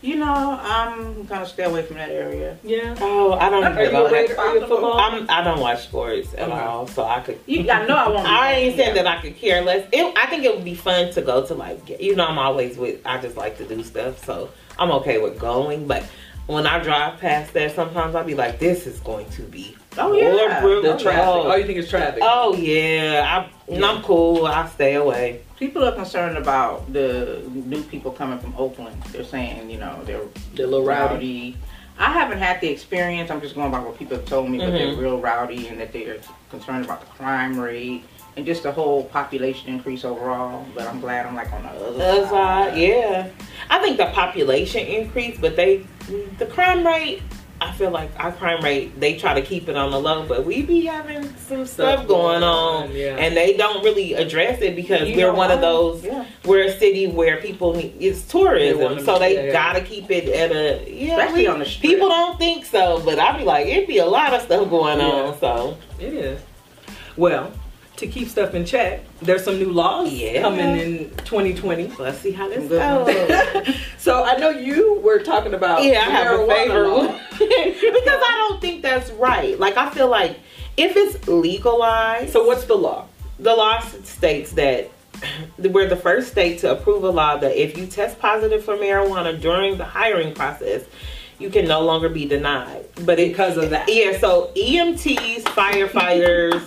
[0.00, 2.58] You know, I'm kind of stay away from that area.
[2.62, 2.94] Yeah.
[3.00, 3.64] Oh, I don't.
[3.64, 4.04] Are you know.
[4.06, 4.38] a Raider?
[4.38, 4.98] Are you a football?
[5.00, 5.26] I'm.
[5.30, 6.52] I don't watch sports at Okay.
[6.52, 7.40] all, so I could.
[7.46, 8.28] You, I know I won't.
[8.28, 9.02] I ain't saying yeah.
[9.02, 9.88] that I could care less.
[9.92, 12.38] It, I think it would be fun to go to like, get- you know, I'm
[12.38, 13.00] always with.
[13.06, 15.86] I just like to do stuff, so I'm okay with going.
[15.86, 16.04] But
[16.46, 20.12] when I drive past that, sometimes I'll be like, "This is going to be Oh
[20.12, 20.60] yeah.
[20.60, 21.24] horrible." The traffic.
[21.24, 22.22] Oh, Oh, you think it's traffic?
[22.24, 23.46] oh, yeah.
[23.68, 24.46] I, and I'm cool.
[24.46, 25.40] I stay away.
[25.58, 29.00] People are concerned about the new people coming from Oakland.
[29.04, 30.20] They're saying, you know, they're
[30.54, 31.14] They're a little rowdy.
[31.14, 31.56] rowdy.
[31.96, 33.30] I haven't had the experience.
[33.30, 34.98] I'm just going by what people have told me, but they're Mhm.
[34.98, 36.16] real rowdy and that they're
[36.50, 38.02] concerned about the crime rate
[38.36, 40.66] and just the whole population increase overall.
[40.74, 43.28] But I'm glad I'm like on the other, Other side, yeah.
[43.70, 45.86] I think the population increase, but they,
[46.38, 47.22] the crime rate.
[47.60, 50.44] I feel like our crime rate, they try to keep it on the low, but
[50.44, 53.16] we be having some stuff, going on, yeah.
[53.16, 56.04] and they don't really address it because You we're know one of those.
[56.04, 56.26] Yeah.
[56.44, 59.52] We're a city where people need, it's tourism, wanna- so they yeah, yeah.
[59.52, 61.12] gotta keep it at a yeah.
[61.16, 61.90] Especially we- on the strip.
[61.92, 64.98] people don't think so, but I be like, it'd be a lot of stuff going
[64.98, 65.06] Yeah.
[65.06, 65.38] on.
[65.38, 66.40] So It is.
[67.16, 67.50] Well,
[67.96, 70.42] to keep stuff in check, there's some new laws Yeah.
[70.42, 71.92] coming in 2020.
[71.98, 73.74] let's see how this goes.
[73.98, 78.60] so I know you were talking about Yeah, I have a favorite because I don't
[78.60, 79.58] think that's right.
[79.58, 80.38] Like I feel like
[80.76, 83.06] if it's legalized, So what's the law?
[83.38, 84.90] the law states that
[85.58, 89.40] we're the first state to approve a law that if you test positive for marijuana
[89.40, 90.82] during the hiring process,
[91.38, 92.84] you can no longer be denied.
[93.04, 93.88] But it, Because of that.
[93.88, 96.62] yeah, so EMTs, firefighters,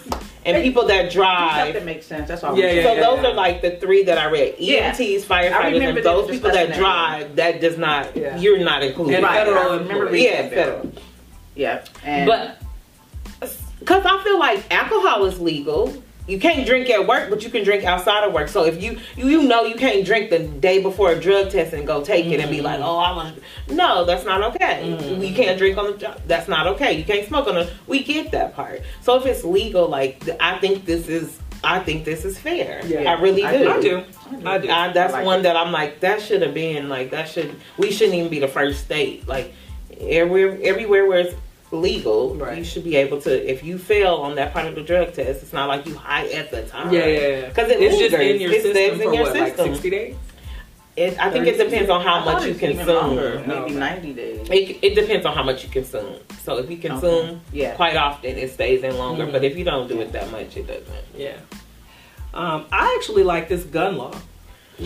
[0.47, 1.73] and people that drive.
[1.73, 2.27] that makes sense.
[2.27, 2.57] That's all.
[2.57, 3.01] Yeah, yeah, So saying.
[3.01, 6.69] those are like the three that I read: EMTs, I firefighters, and those people that
[6.69, 6.77] that.
[6.77, 7.35] drive.
[7.35, 8.15] That does not.
[8.15, 8.37] Yeah.
[8.37, 9.15] You're not included.
[9.15, 10.23] And Right, federal employees.
[10.23, 10.51] Yeah, that.
[10.53, 10.91] federal.
[11.55, 11.85] Yeah.
[12.03, 12.61] And But
[13.79, 15.93] because I feel like alcohol is legal.
[16.27, 18.49] You can't drink at work, but you can drink outside of work.
[18.49, 21.73] So if you you, you know you can't drink the day before a drug test
[21.73, 23.41] and go take it and be like, oh, I want.
[23.69, 24.97] No, that's not okay.
[24.99, 25.25] Mhm.
[25.27, 26.21] You can't drink on the job.
[26.27, 26.93] That's not okay.
[26.93, 27.71] You can't smoke on the.
[27.87, 28.81] We get that part.
[29.01, 31.39] So if it's legal, like I think this is.
[31.63, 32.85] I think this is fair.
[32.85, 33.11] Yeah.
[33.11, 33.69] I really I do.
[33.69, 34.03] I do.
[34.45, 34.69] I do.
[34.69, 35.43] I, that's I like one it.
[35.43, 38.47] that I'm like that should have been like that should we shouldn't even be the
[38.47, 39.53] first state like
[39.99, 41.35] everywhere everywhere where it's
[41.71, 42.57] legal Right.
[42.59, 45.43] you should be able to if you fail on that part of the drug test
[45.43, 47.47] it's not like you high at the time Yeah, yeah, yeah.
[47.49, 49.75] because it It's just in your it system stays for in your what, system like
[49.75, 50.15] 60 days?
[50.95, 54.47] it, I think it depends on how much you consume longer, Maybe 90 days.
[54.49, 57.75] it, it depends on how much you consume so if you consume Yeah.
[57.75, 59.31] quite often it stays in longer Mhm.
[59.33, 60.85] but if you don't do it that much it doesn't
[61.17, 61.35] Yeah.
[62.33, 64.13] Um, I actually like this gun law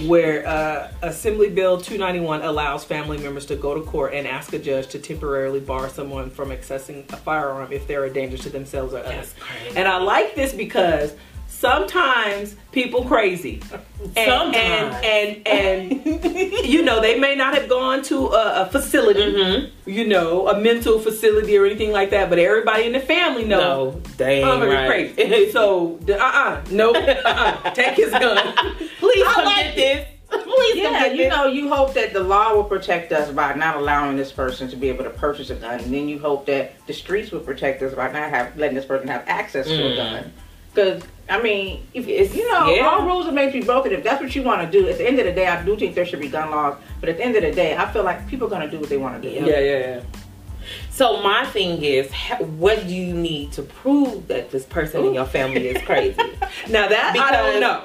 [0.06, 4.60] where uh, Assembly Bill 291 allows family members to go to court and ask a
[4.60, 8.94] judge to temporarily bar someone from accessing a firearm if they're a danger to themselves
[8.94, 9.34] or others.
[9.40, 9.76] crazy.
[9.78, 11.14] And I like this because
[11.48, 13.62] sometimes people crazy.
[14.16, 14.96] And, Sometimes.
[15.06, 19.90] and and and you know they may not have gone to a, a facility, Mm-hmm.
[19.92, 23.94] you know, a mental facility or anything like that, but everybody in the family knows
[23.94, 24.88] No, dang I'm right.
[25.16, 25.52] crazy.
[25.52, 27.70] so, uh uh nope, uh-uh.
[27.76, 28.56] take his gun.
[29.02, 30.08] Please I come like get this.
[30.44, 34.16] Please Yeah, you know, you hope that the law will protect us by not allowing
[34.16, 36.94] this person to be able to purchase a gun, and then you hope that the
[36.94, 39.94] streets will protect us by not have letting this person have access to Mm.
[39.94, 40.34] a gun.
[40.74, 42.88] Because I mean, if It's- you know, yeah.
[42.88, 43.92] all rules are made to be broken.
[43.92, 45.76] If that's what you want to do, at the end of the day, I do
[45.78, 46.76] think there should be gun laws.
[47.00, 48.78] But at the end of the day, I feel like people are going to do
[48.80, 49.34] what they want to do.
[49.36, 49.60] Yeah.
[49.60, 50.00] yeah, yeah.
[50.92, 52.12] So my thing is,
[52.58, 56.18] what do you need to prove that this person in your family is crazy?
[56.70, 57.84] Now that I don't know.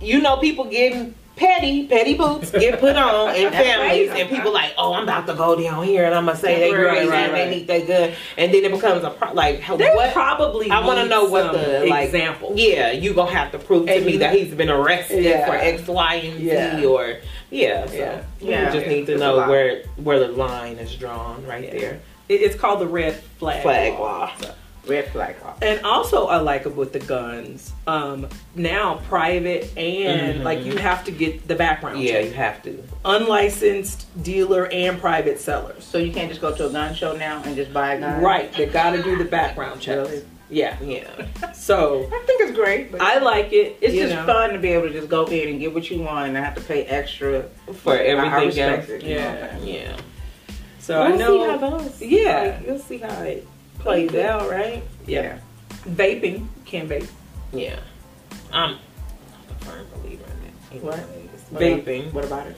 [0.00, 4.20] You know, people getting petty, petty boots get put on in families, crazy.
[4.22, 6.74] and people like, oh, I'm about to go down here and I'm gonna say they
[6.74, 7.44] Right, crazy right, and right.
[7.50, 10.12] they need that good, and then it becomes a pro- like They what.
[10.14, 10.70] probably.
[10.70, 12.52] I want to know what the like example.
[12.56, 15.46] Yeah, you gonna have to prove to And me you- that he's been arrested Yeah.
[15.46, 16.84] for X, Y, and Z, Yeah.
[16.86, 17.18] or
[17.50, 17.86] yeah.
[17.86, 18.20] So Yeah.
[18.40, 18.70] we Yeah.
[18.72, 21.78] just need to It's know where where the line is drawn right Yeah.
[21.80, 22.00] there.
[22.30, 23.62] It- It's called the red flag.
[23.62, 24.00] Flag law.
[24.00, 24.30] law.
[24.40, 24.50] So-
[24.86, 25.54] Red flag law.
[25.62, 27.72] And also, I like it with the guns.
[27.86, 30.44] Um, now, private and Mhm.
[30.44, 32.24] like you have to get the background Yeah, check.
[32.26, 32.82] you have to.
[33.04, 35.84] Unlicensed dealer and private sellers.
[35.84, 38.20] So you can't just go to a gun show now and just buy a gun.
[38.22, 40.10] Right, they got to do the background checks.
[40.10, 40.22] Really?
[40.48, 40.76] Yeah.
[40.84, 41.06] Yeah.
[41.52, 42.92] So I think it's great.
[42.92, 43.78] But I like it.
[43.80, 44.24] It's just know.
[44.26, 46.44] fun to be able to just go in and get what you want and not
[46.44, 47.44] have to pay extra
[47.82, 48.88] For I- I everything else.
[48.88, 49.20] it, you know.
[49.20, 49.56] Yeah.
[49.64, 49.96] Yeah.
[50.78, 51.44] So we'll I know.
[51.44, 52.00] see how those.
[52.02, 52.40] Yeah.
[52.60, 53.46] like, we'll see how it
[53.78, 54.82] plays out, right?
[55.06, 55.38] yeah.
[55.88, 57.08] Vaping can vape.
[57.52, 57.78] Yeah.
[58.52, 58.80] I'm not
[59.50, 60.82] a firm believer in that.
[60.82, 61.60] What?
[61.60, 62.12] Vaping.
[62.12, 62.56] What about it?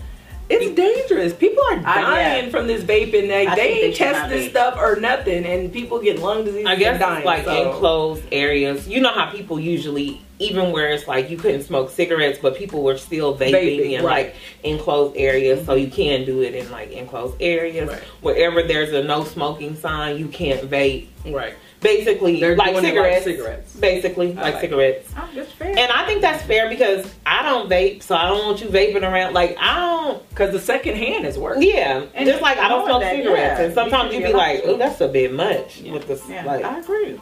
[0.50, 1.34] It's dangerous.
[1.34, 2.50] People are I- dying yeah.
[2.50, 3.28] from this vaping.
[3.28, 6.66] They, they ain't test this stuff or nothing, and people get lung disease.
[6.66, 7.24] I guess dying.
[7.24, 7.70] like so.
[7.70, 8.88] enclosed areas.
[8.88, 12.82] You know how people usually, even where it's like you couldn't smoke cigarettes, but people
[12.82, 14.26] were still vaping, Vaping, in right.
[14.26, 15.64] like enclosed areas.
[15.66, 15.96] So you mm-hmm.
[15.96, 17.88] can do it in like enclosed areas.
[17.88, 18.02] Right.
[18.20, 21.08] Wherever there's a no smoking sign, you can't vape.
[21.26, 21.54] Right.
[21.80, 23.26] Basically, They're like cigarettes.
[23.26, 23.76] like cigarettes.
[23.76, 25.12] Basically, I like, like cigarettes.
[25.16, 25.68] Oh, that's fair.
[25.68, 29.02] And I think that's fair because I don't vape, so I don't want you vaping
[29.02, 29.32] around.
[29.32, 30.28] Like I don't.
[30.30, 31.58] Because the second hand is work.
[31.60, 34.32] Yeah, And just like I don't smoke that, cigarettes, yeah, and sometimes you you be
[34.32, 35.92] like, "Oh, that's a bit much." Yeah.
[35.92, 37.20] With the yeah, like, I agree.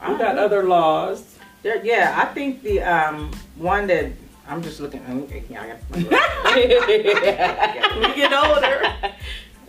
[0.00, 0.44] I We got agree.
[0.44, 1.38] other laws.
[1.62, 4.06] There, yeah, I think the um one that
[4.48, 5.00] I'm just looking.
[5.48, 6.04] Yeah, I got- We
[8.14, 8.82] get older.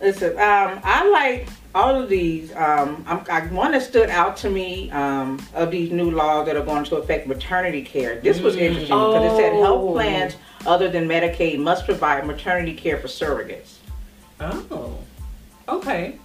[0.02, 2.52] Listen, um, I like all of these.
[2.54, 6.56] Um, I'm, I, one that stood out to me um, of these new laws that
[6.56, 8.20] are going to affect maternity care.
[8.20, 8.60] This was Mm.
[8.60, 9.92] interesting because it said health Oh.
[9.92, 13.76] plans other than Medicaid must provide maternity care for surrogates.
[14.40, 14.98] Oh.
[15.68, 16.18] Okay.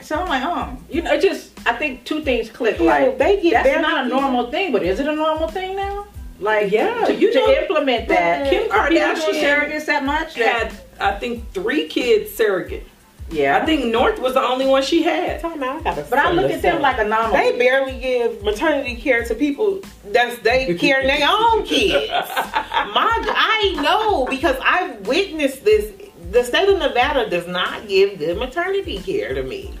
[0.00, 2.78] So I'm like, oh, you know, it just I think two things click.
[2.78, 5.48] Yeah, Like they get that's not a even- normal thing, but is it a normal
[5.48, 6.06] thing now?
[6.40, 8.48] Like, Yeah, to, you to know, implement that.
[8.48, 10.34] Kim are people doing Kardashian surrogates that much?
[10.36, 12.86] That- Had I think three kids surrogate.
[13.30, 15.40] yeah, I think North was the only one she had.
[15.40, 16.82] Time out, I gotta But I look at them up.
[16.82, 17.36] like anomaly.
[17.52, 19.80] they barely give maternity care to people
[20.12, 22.08] that's they carrying their own kids.
[22.10, 25.92] My, I know because I've witnessed this.
[26.30, 29.74] The state of Nevada does not give good maternity care to me.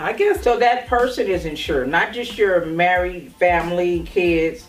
[0.00, 4.66] I guess So that person is insured, not just your married family, kids.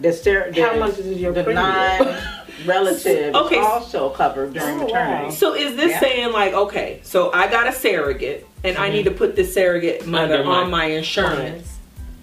[0.00, 1.64] The, ser- the How much is your the premium?
[1.64, 3.58] non-relative Okay.
[3.58, 5.24] also covered during Oh, maternity.
[5.26, 5.30] wow.
[5.30, 6.00] So is this Yeah.
[6.00, 9.14] saying like, okay, so I got a surrogate and I need mm-hmm.
[9.14, 11.72] to put this surrogate mother Under on my insurance?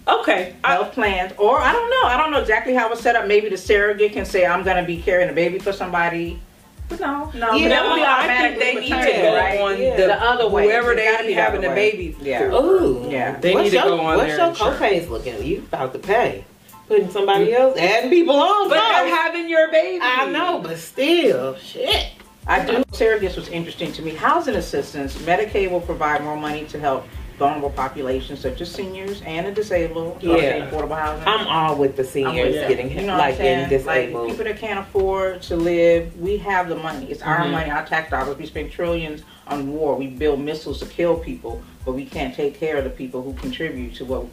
[0.08, 0.54] Okay.
[0.64, 2.10] I, Health plans, or I don't know.
[2.10, 3.26] I don't know exactly how it's set up.
[3.26, 6.42] Maybe the surrogate can say, "I'm going to be carrying a baby for somebody."
[6.90, 9.60] But no, no, Yeah, but that would be I think they need to go right?
[9.62, 9.96] on Yeah.
[9.98, 10.66] the, The other way.
[10.66, 11.92] whoever they be having other the way.
[11.92, 12.40] baby Yeah.
[12.40, 12.52] for.
[12.52, 13.40] Ooh, Yeah.
[13.40, 14.78] They what's need to your, go on What's their your insurance.
[14.78, 15.44] co-pays looking?
[15.44, 16.44] You about to pay,
[16.88, 17.60] putting somebody mm.
[17.60, 18.70] else, adding people on.
[18.70, 18.92] But top.
[19.06, 20.00] they're having your baby.
[20.04, 22.08] I know, but still, shit.
[22.46, 22.84] I do.
[22.92, 24.12] Sarah, this was interesting to me.
[24.16, 27.06] Housing assistance, Medicaid will provide more money to help
[27.44, 30.22] vulnerable populations such as seniors and the disabled.
[30.24, 30.70] Yeah.
[30.70, 31.28] affordable housing.
[31.28, 33.70] I'm all with the seniors with getting you know like saying?
[33.70, 34.30] getting Like disabled.
[34.30, 37.06] people that can't afford to live, we have the money.
[37.12, 37.52] It's our Mhm.
[37.52, 38.38] money, our tax dollars.
[38.38, 39.96] We spend trillions on war.
[39.96, 43.34] We build missiles to kill people, but we can't take care of the people who
[43.34, 44.26] contribute to what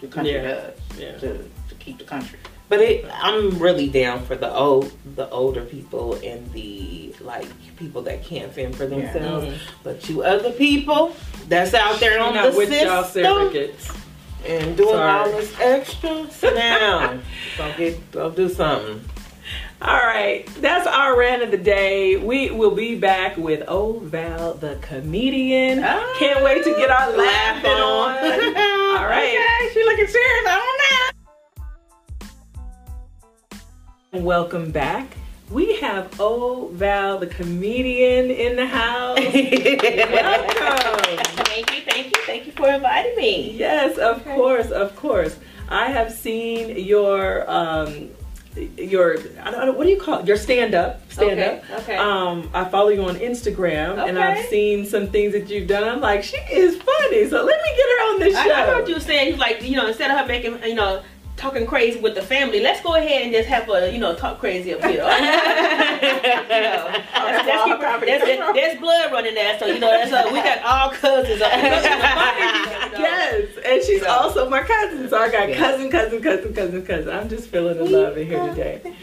[0.00, 0.42] the country Yeah.
[0.42, 1.12] does Yeah.
[1.18, 1.28] to,
[1.70, 2.38] to keep the country.
[2.70, 8.00] But it, I'm really down for the old, the older people and the like people
[8.02, 9.12] that can't fend for Yeah.
[9.12, 9.46] themselves.
[9.46, 9.54] Mhm.
[9.84, 11.14] But you other people
[11.48, 13.50] that's out there on Not the with y'all system,
[14.46, 15.18] and doing Sorry.
[15.20, 16.30] all this extra.
[16.30, 17.22] Sit down.
[17.58, 18.10] Go get.
[18.12, 19.04] Go do something.
[19.82, 22.16] All right, that's our rant of the day.
[22.16, 25.82] We will be back with Oh Val the comedian.
[25.82, 26.16] Ah.
[26.18, 28.10] Can't wait to get our laughing on.
[28.10, 28.16] on.
[28.98, 29.38] All right.
[29.38, 29.69] Okay,
[34.12, 35.06] Welcome back.
[35.50, 39.18] We have Oh Val the comedian in the house.
[39.22, 39.34] Welcome.
[41.44, 43.52] Thank you, thank you, thank you for inviting me.
[43.56, 45.38] Yes, of course, of course.
[45.68, 48.10] I have seen your um
[48.76, 50.26] your I don't know what do you call it?
[50.26, 51.00] Your stand up.
[51.12, 51.80] Stand Okay, up.
[51.82, 51.96] okay.
[51.96, 55.88] Um I follow you on Instagram and I've seen some things that you've done.
[55.88, 57.28] I'm like, she is funny.
[57.28, 58.54] So let me get her on this I, show.
[58.54, 61.00] I heard you saying like you know instead of her making you know
[61.40, 64.38] talking crazy with the family, let's go ahead and just have a you know talk
[64.38, 64.92] crazy up here.
[64.94, 65.08] you know,
[66.92, 70.40] that's, that's keep- there's, there's- there's blood running there, so you know that's uh, we
[70.42, 71.80] got all cousins up here.
[73.00, 75.08] Yes, and she's So- also my cousin.
[75.08, 75.58] So I got Yes.
[75.58, 77.14] cousin, cousin, cousin, cousin, cousin.
[77.14, 78.94] I'm just feeling the love in here today.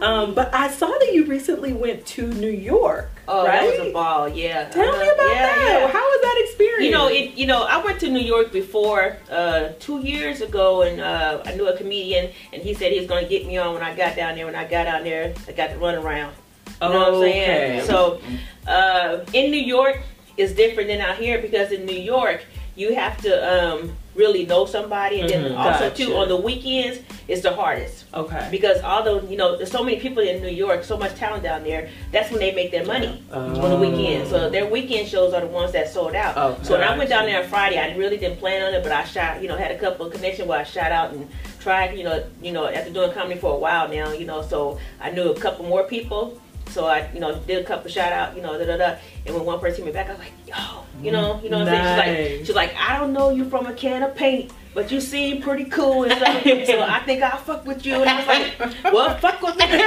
[0.00, 3.10] Um, but I saw that you recently went to New York.
[3.26, 3.60] Oh, right?
[3.70, 4.68] that was a ball, yeah.
[4.68, 5.80] Tell me Uh, about yeah, that.
[5.80, 5.88] yeah.
[5.88, 6.84] How was that experience?
[6.84, 7.32] You know, it.
[7.36, 11.54] You know, I went to New York before uh, two years ago, and uh, I
[11.54, 13.94] knew a comedian, and he said he was going to get me on when I
[13.94, 14.46] got down there.
[14.46, 16.34] When I got down there, I got to run around.
[16.82, 17.78] You know what I'm saying?
[17.80, 17.86] Okay.
[17.86, 18.20] So,
[18.66, 20.00] uh, in New York,
[20.36, 22.44] it's different than out here because in New York,
[22.76, 25.96] you have to um, really know somebody, and then Mhm, also gotcha.
[26.04, 28.46] too on the weekends, it's the hardest Okay.
[28.50, 31.64] because although you know there's so many people in New York, so much talent down
[31.64, 34.28] there, that's when they make their money on the weekend.
[34.28, 36.34] So their weekend shows are the ones that sold out.
[36.36, 38.82] Oh, so when I went down there on Friday, I really didn't plan on it,
[38.82, 41.28] but I shot, you know, had a couple of connections where I shot out and
[41.60, 44.78] tried, you know, you know, after doing comedy for a while now, you know, so
[45.00, 46.38] I knew a couple more people.
[46.68, 48.96] So I, you know, did a couple shout out, you know, da da da.
[49.26, 51.68] And when one person came back, I was like, yo, you know, you know what
[51.68, 52.38] I'm saying?
[52.38, 55.00] She's like, she's like, I don't know you from a can of paint, but you
[55.00, 56.42] seem pretty cool and stuff.
[56.66, 57.94] so I think I'll fuck with you.
[57.94, 59.64] And I was like, well, fuck with me.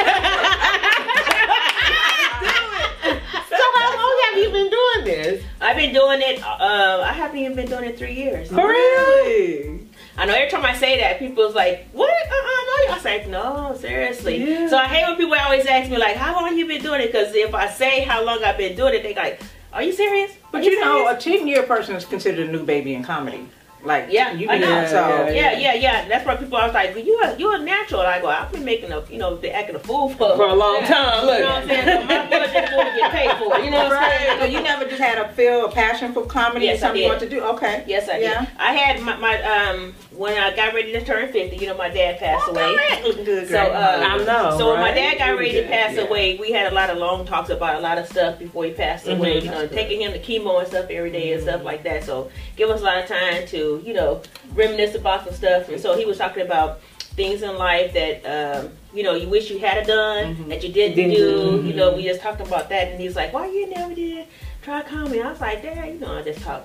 [3.49, 5.43] So how long have you been doing this?
[5.61, 6.43] I've been doing it.
[6.43, 8.51] Uh, I haven't even been doing it three years.
[8.51, 9.87] Really?
[10.17, 12.09] I know every time I say that, people's like, "What?
[12.09, 14.67] Uh, uh no." I was like, "No, seriously." Yeah.
[14.69, 17.07] So I hate when people always ask me like, "How long you been doing it?"
[17.11, 19.41] Because if I say how long I've been doing it, they like,
[19.73, 22.51] "Are you serious?" But Are you know, serious?" a ten year person is considered a
[22.51, 23.47] new baby in comedy.
[23.83, 24.87] Like Yeah, you I can know.
[24.87, 25.73] so yeah, yeah, yeah.
[25.75, 26.07] yeah.
[26.09, 28.65] That's why people always like, well, "You a you a natural." I go, "I've been
[28.65, 31.21] making a you know, been acting a fool for, For a long time.
[31.27, 31.85] You know what I'm saying?
[31.85, 33.65] So my blood just want to get paid for it.
[33.65, 34.39] You know what I'm saying?
[34.39, 37.07] So you never just had a feel, a passion for comedy, Yes, I something you
[37.07, 37.09] did.
[37.09, 37.41] want to do.
[37.53, 37.83] Okay.
[37.87, 38.39] Yes, I Yeah.
[38.41, 38.49] did.
[38.57, 41.57] I had my, my um when I got ready to turn 50.
[41.57, 42.75] You know, my dad passed away.
[43.03, 43.71] Looking good, So, great.
[43.71, 44.57] uh, I know.
[44.57, 46.01] So when my dad got ready to pass yeah.
[46.01, 48.71] away, we had a lot of long talks about a lot of stuff before he
[48.71, 49.39] passed away.
[49.39, 49.43] Mhm.
[49.45, 49.71] You know, good.
[49.73, 52.03] taking him to chemo and stuff every day and stuff like that.
[52.03, 54.21] So give us a lot of time to you know
[54.53, 55.69] reminisce about some stuff.
[55.69, 56.81] And so he was talking about
[57.15, 60.49] things in life that um, you know you wish you had done Mhm.
[60.49, 61.61] that you didn't, Didn't do.
[61.61, 61.67] do.
[61.67, 64.25] You know, we just talked about that, and he's like, "Why you never did?"
[64.67, 65.21] Try comedy.
[65.21, 66.61] I was like, Dad, you know, I just talk.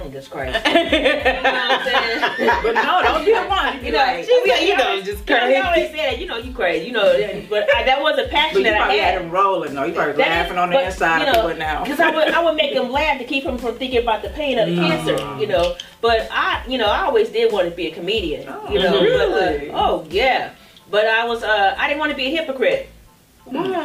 [0.00, 0.58] I'm just crazy.
[0.66, 2.50] You know what I'm saying?
[2.64, 3.84] but no, don't be the one.
[3.84, 5.60] You know, like, she- Yeah, you he know, always- just you know, he crazy.
[5.68, 8.58] always said, you know, you crazy, you know, but I, that was a but passion
[8.58, 9.22] you that I had had.
[9.22, 9.84] him rolling though.
[9.84, 11.84] You probably That is- laughing on the but, inside you if know, he wasn't out.
[11.84, 14.30] Because I would, I would make him laugh to keep him from thinking about the
[14.30, 14.88] pain of the Mm.
[14.88, 15.76] cancer, you know.
[16.00, 18.90] But I, you know, I always did want to be a comedian, Oh, you know.
[18.94, 19.70] but, uh, really?
[19.72, 20.54] oh yeah.
[20.90, 22.88] But I was, uh, I didn't want to be a hypocrite.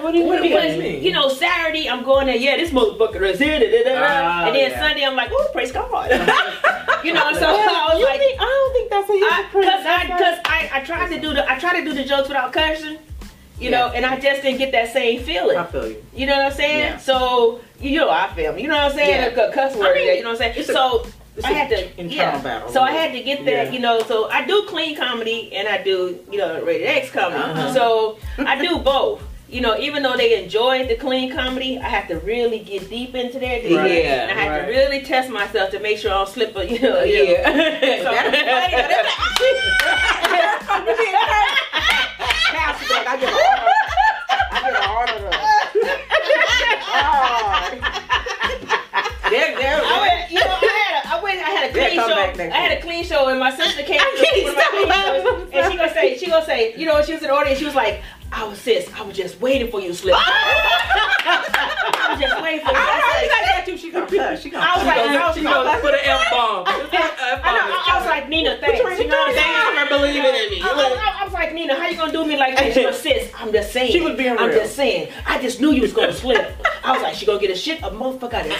[0.10, 1.04] What do you what do Because, you mean?
[1.04, 4.00] you know, Saturday I'm going there, yeah, this motherfucker is here, da, da, da.
[4.02, 4.80] Ah, and then yeah.
[4.80, 6.10] Sunday I'm like, oh, praise God.
[7.04, 9.66] you know, so I was like, think, I don't think that's a hypocrite.
[9.66, 12.28] because I, cause I, I tried to do the I tried to do the jokes
[12.28, 12.98] without cursing,
[13.60, 15.58] you know, and I just didn't get that same feeling.
[15.58, 16.04] I feel you.
[16.16, 16.80] You know what I'm saying?
[16.80, 16.98] Yeah.
[16.98, 18.64] So you know I feel me.
[18.64, 19.34] You know what I'm saying?
[19.38, 19.44] Yeah.
[19.44, 19.92] A cuss word.
[19.92, 20.66] I mean, you know what I'm saying?
[20.66, 21.06] so
[21.38, 22.42] It's I a had to internal yeah.
[22.42, 22.70] battle.
[22.72, 23.72] So I had to get that, Yeah.
[23.72, 24.02] you know.
[24.04, 27.44] So I do clean comedy and I do you know rated X comedy.
[27.44, 27.74] Uh-huh.
[27.76, 29.22] So I do both.
[29.50, 33.16] You know, even though they enjoyed the clean comedy, I have to really get deep
[33.16, 33.64] into there.
[33.76, 34.06] Right.
[34.06, 34.66] And I have Right.
[34.68, 37.44] to really test myself to make sure I don't slip a, you know, yeah.
[38.04, 38.12] So,
[42.52, 43.08] Pass it back.
[43.08, 43.74] I get an order.
[44.52, 45.30] I get an order.
[46.92, 47.70] Oh.
[49.30, 49.82] There, there.
[49.84, 52.54] I went, you know, I had a, I went, I had a Yeah, clean show.
[52.54, 54.00] I had a clean show, and my sister came.
[54.00, 55.24] I to can't one of my stop clean laughing.
[55.24, 57.60] shows, and she gonna say, she gonna say, you know, she was in the audience.
[57.60, 58.02] She was like,
[58.32, 60.16] "I was sis, I was just waiting for you to slip.
[60.20, 63.78] I was just waiting for you." I know I, you was got that too.
[63.78, 64.42] She gonna cuss.
[64.42, 64.66] She gonna.
[64.66, 66.64] I was like, I was She gonna put an F bomb.
[66.68, 68.80] I, was like, Nina, thanks.
[68.80, 69.46] You know what I'm saying?
[69.46, 70.62] Thanks for believing in me.
[70.62, 72.74] I, I, I was like, Nina, how you gonna do me like this?
[72.76, 73.92] She goes, sis, I'm just saying.
[73.92, 75.12] She was being I'm just saying.
[75.26, 76.56] I just knew you was gonna slip.
[76.84, 78.52] I was like, she gonna get a shit, a motherfucker out of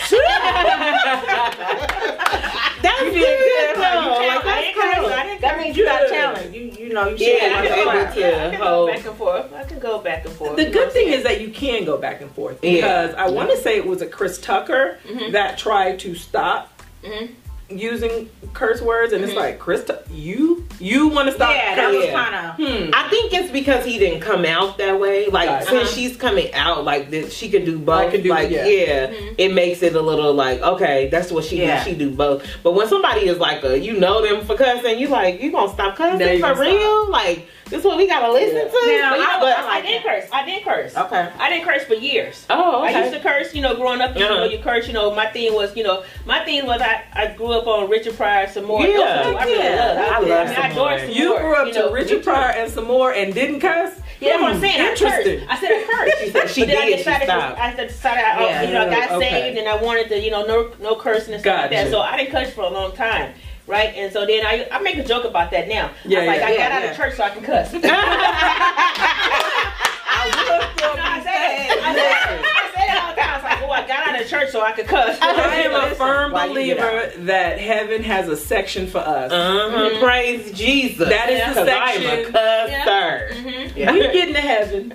[2.82, 3.82] That's You good did good, though.
[3.82, 4.96] Like, can't- I that's crazy.
[5.00, 5.06] cool.
[5.14, 6.10] I didn't means you got good.
[6.10, 6.56] talent.
[6.56, 8.60] You you know you Yeah, said I once was or able to- Yeah, I can
[8.60, 9.52] go hold- back and forth.
[9.60, 10.56] I can go back and forth.
[10.56, 12.74] The you good thing I'm is that you can go back and forth Yeah.
[12.76, 15.34] because I want to say it was a Chris Tucker Mhm.
[15.34, 16.72] that tried to stop
[17.04, 17.30] Mhm.
[17.68, 19.38] using curse words, and it's Mhm.
[19.38, 21.54] like Chris, Tu- you you want to stop?
[21.54, 22.14] Yeah, that was Yeah.
[22.24, 22.56] kind of.
[22.56, 22.90] Hmm.
[22.94, 25.26] I think it's because he didn't come out that way.
[25.28, 25.68] Like Got it.
[25.68, 25.92] since Uh-huh.
[25.94, 28.00] she's coming out, like that she can do both.
[28.00, 28.66] I could do- like yeah.
[28.66, 29.36] yeah, Mhm.
[29.38, 31.84] it makes it a little like okay, that's what she Yeah.
[31.84, 31.90] do.
[31.92, 32.44] She do both.
[32.64, 35.72] But when somebody is like a, you know them for cussing, you like you gonna
[35.74, 37.10] stop cussing for gonna real?
[37.12, 38.64] Like this what we gotta listen Yeah.
[38.64, 38.70] to.
[38.70, 39.58] Now, But you know I- what?
[39.58, 40.22] I like I did that.
[40.22, 40.30] curse.
[40.32, 40.98] I did curse.
[40.98, 41.28] Okay.
[41.40, 42.46] I didn't curse for years.
[42.50, 44.18] oh, I used to curse, you know, growing up.
[44.18, 44.36] You Uh-huh.
[44.38, 44.88] know, you curse.
[44.88, 47.90] You know, my thing was, you know, my thing was I, I grew up on
[47.90, 48.86] Richard Pryor, Sommore.
[48.86, 49.34] Yeah.
[49.38, 49.76] I really Yeah.
[49.76, 49.98] love.
[49.98, 50.98] I love I, mean, I Sommore.
[51.10, 53.94] You grew up you to Richard Pryor and Sommore and didn't curse.
[54.20, 54.82] Yeah, that's what I'm saying.
[54.82, 55.40] I Interesting.
[55.40, 55.52] cursed.
[55.52, 56.18] I said I cursed.
[56.20, 57.60] She said she but then I did, she decided, to, stopped.
[57.60, 58.62] I decided, I, Yeah.
[58.64, 59.30] you know, I got Okay.
[59.30, 61.90] saved and I wanted to, you know, no, no cursing and stuff like that.
[61.90, 63.34] So I didn't curse for a long time,
[63.70, 63.94] right?
[63.96, 65.92] And so then I, I make a joke about that now.
[66.04, 66.46] Yeah, I was like, yeah.
[66.46, 67.74] I got Yeah, out of church so I can cuss.
[70.12, 71.84] I looked up I and said it.
[71.84, 72.42] I said it.
[72.44, 73.30] I said it all the time.
[73.30, 75.18] I was like, oh, I got out of church so I could cuss.
[75.22, 79.32] I am a firm why you get believer that heaven has a section for us.
[79.32, 79.90] Uh-huh.
[79.92, 80.00] Mhm.
[80.02, 81.08] Praise Jesus.
[81.10, 82.34] That is the 'Cause I am a section.
[82.34, 83.30] cusser.
[83.32, 83.76] Mhm.
[83.78, 83.92] Yeah.
[83.94, 84.92] We getting to heaven.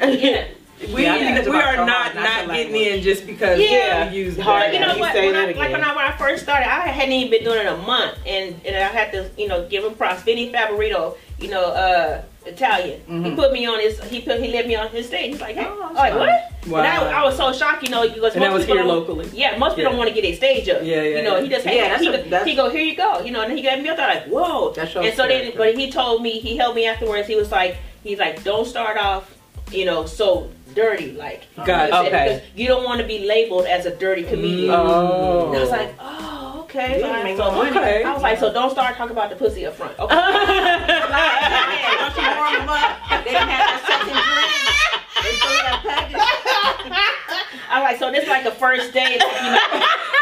[0.80, 0.94] Yeah.
[0.94, 2.86] We, Yeah, I think we are not not not getting language.
[2.98, 4.10] in just because Yeah.
[4.10, 4.74] we use Hard, that.
[4.74, 5.12] You know You what?
[5.12, 5.84] say When I, like when.
[5.84, 8.76] I when I first started, I hadn't even been doing it a month, and and
[8.76, 10.22] I had to you know give him props.
[10.22, 13.00] Vinnie Favorito, you know, uh, Italian.
[13.06, 13.36] He Mhm.
[13.36, 14.02] put me on his.
[14.04, 15.30] He put he let me on his stage.
[15.32, 16.16] He's like, hey, Oh, like that's
[16.66, 16.72] what?
[16.72, 16.78] Wow.
[16.80, 18.84] And I, I was so shocked, you know, because And that most was people here
[18.86, 19.28] locally.
[19.32, 19.88] Yeah, most people Yeah.
[19.90, 20.80] don't want to get a stage up.
[20.82, 21.42] Yeah, yeah, You know, yeah.
[21.42, 23.20] he just hey, Yeah, that's he, a- go, he go here you go.
[23.20, 24.72] You know, and he got me up thought like whoa.
[24.72, 27.26] That shows and so then, but he told me he helped me afterwards.
[27.28, 29.34] He was like, he's like, don't start off,
[29.72, 31.44] you know, so dirty like.
[31.58, 31.64] Oh.
[31.64, 31.94] Got it.
[31.94, 32.10] Okay.
[32.10, 34.74] Because you don't want to be labeled as a dirty comedian.
[34.74, 35.48] Oh.
[35.48, 37.00] And I was like, oh, okay.
[37.00, 37.36] Yeah, fine.
[37.36, 37.70] So, money.
[37.70, 38.04] Okay.
[38.04, 39.98] I was like, so don't start talking about the pussy up front.
[39.98, 40.14] Okay.
[41.74, 44.54] Yeah, once you warm them up, they didn't have that second drink.
[45.22, 46.20] They still got package.
[47.70, 49.20] I was like, so this is like a first date.
[49.20, 50.13] Like, you know,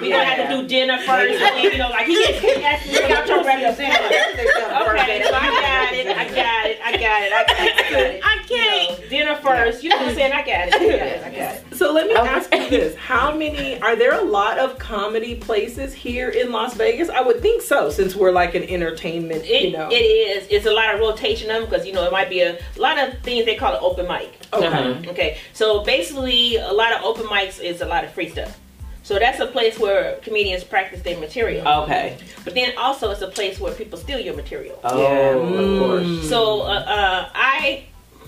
[0.00, 2.64] we gonna have to do dinner first, and then, you know, like he just he
[2.64, 4.08] asked me Bring out your pussy up representative.
[4.10, 4.36] front.
[4.36, 7.22] They still have the first Okay, so I got it, I got it, I got
[7.22, 8.20] it, I got it, I got it.
[8.24, 8.90] I can't.
[8.90, 9.82] You know, dinner first.
[9.82, 10.32] You know what I'm saying?
[10.32, 10.74] I got it.
[10.74, 11.24] I got it.
[11.24, 11.76] I got it.
[11.76, 12.28] So let me Okay.
[12.28, 14.12] ask you this: How many are there?
[14.18, 17.08] A lot of comedy places here in Las Vegas?
[17.08, 19.44] I would think so, since we're like an entertainment.
[19.44, 19.88] It, you know.
[19.90, 20.46] it is.
[20.50, 22.80] It's a lot of rotation of them because you know it might be a, a
[22.80, 24.30] lot of things they call it open mic.
[24.52, 24.66] okay.
[24.66, 25.10] Uh-huh.
[25.10, 28.58] Okay, so basically, a lot of open mics is a lot of free stuff.
[29.06, 31.64] So that's a place where comedians practice their material.
[31.84, 32.18] Okay.
[32.44, 34.80] But then also, it's a place where people steal your material.
[34.82, 35.62] Oh, Yeah, Mm.
[35.62, 36.28] of course.
[36.28, 36.64] So uh,
[36.98, 37.84] uh, I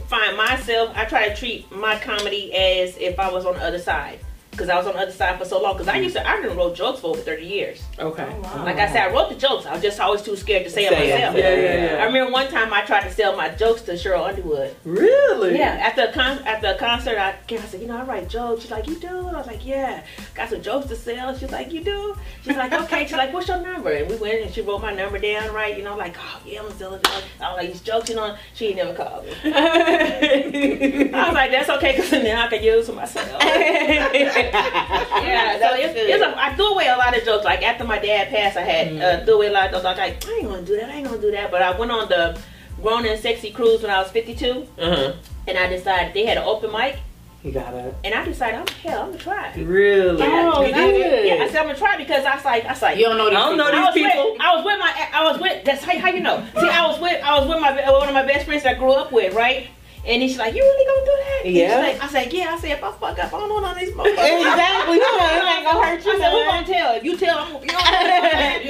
[0.06, 3.80] find myself, I try to treat my comedy as if I was on the other
[3.80, 4.20] side.
[4.58, 5.74] Because I was on the other side for so long.
[5.74, 6.02] Because I hmm.
[6.02, 7.80] used to, I didn't wrote jokes for over 30 years.
[7.96, 8.28] Okay.
[8.28, 8.64] Oh, wow.
[8.64, 9.66] Like I said, I wrote the jokes.
[9.66, 11.14] I was just always too scared to say Say it.
[11.14, 11.36] myself.
[11.36, 12.02] Yeah, yeah, yeah.
[12.02, 14.74] I remember one time I tried to sell my jokes to Sheryl Underwood.
[14.84, 15.56] Really?
[15.56, 17.60] Yeah, after a con- after a concert, I came.
[17.60, 18.62] I said, you know, I write jokes.
[18.62, 19.28] She's like, you do?
[19.28, 20.02] I was like, yeah.
[20.34, 21.36] Got some jokes to sell.
[21.38, 22.16] She's like, you do?
[22.42, 23.04] She's like, okay.
[23.04, 23.92] She's like, what's your number?
[23.92, 25.76] And we went and she wrote my number down, right?
[25.76, 27.06] You know, like, oh yeah, I'm gonna sell it.
[27.06, 28.36] I was like, these jokes, you know.
[28.54, 29.32] She ain't never called me.
[29.44, 33.40] I was like, that's okay, cause then I can use for myself.
[34.52, 37.44] Yeah, so it's, it's a, I threw away a lot of jokes.
[37.44, 39.84] Like after my dad passed, I had uh, threw away a lot of jokes.
[39.84, 40.88] I was like, I ain't gonna do that.
[40.90, 41.50] I ain't gonna do that.
[41.50, 42.38] But I went on the
[42.82, 45.12] Grown and Sexy cruise when I was 52, uh-huh.
[45.48, 46.98] and I decided they had an open mic,
[47.42, 47.92] You got it.
[48.04, 49.52] and I decided, I'm hell, I'm gonna try.
[49.56, 50.18] Really?
[50.20, 52.64] Yeah, Oh, You and I- yeah, I said I'm gonna try because I was like,
[52.66, 53.72] I was like, You don't know these I don't know people.
[53.72, 54.32] these I was people.
[54.32, 55.64] With, I was with my, I was with.
[55.64, 56.46] That's how, how you know.
[56.54, 58.78] See, I was with, I was with my one of my best friends that I
[58.78, 59.66] grew up with, right?
[60.08, 61.68] And he's like, "You really gonna do that?" Yeah.
[61.68, 63.72] She's like, I said, "Yeah." I said, "If I fuck up, I don't know none
[63.74, 64.96] of these motherfuckers." Exactly.
[64.98, 66.12] Yeah, it ain't gonna hurt you.
[66.12, 66.94] I said, "Who gonna tell?
[66.94, 67.78] If you tell, I'm gonna, you know,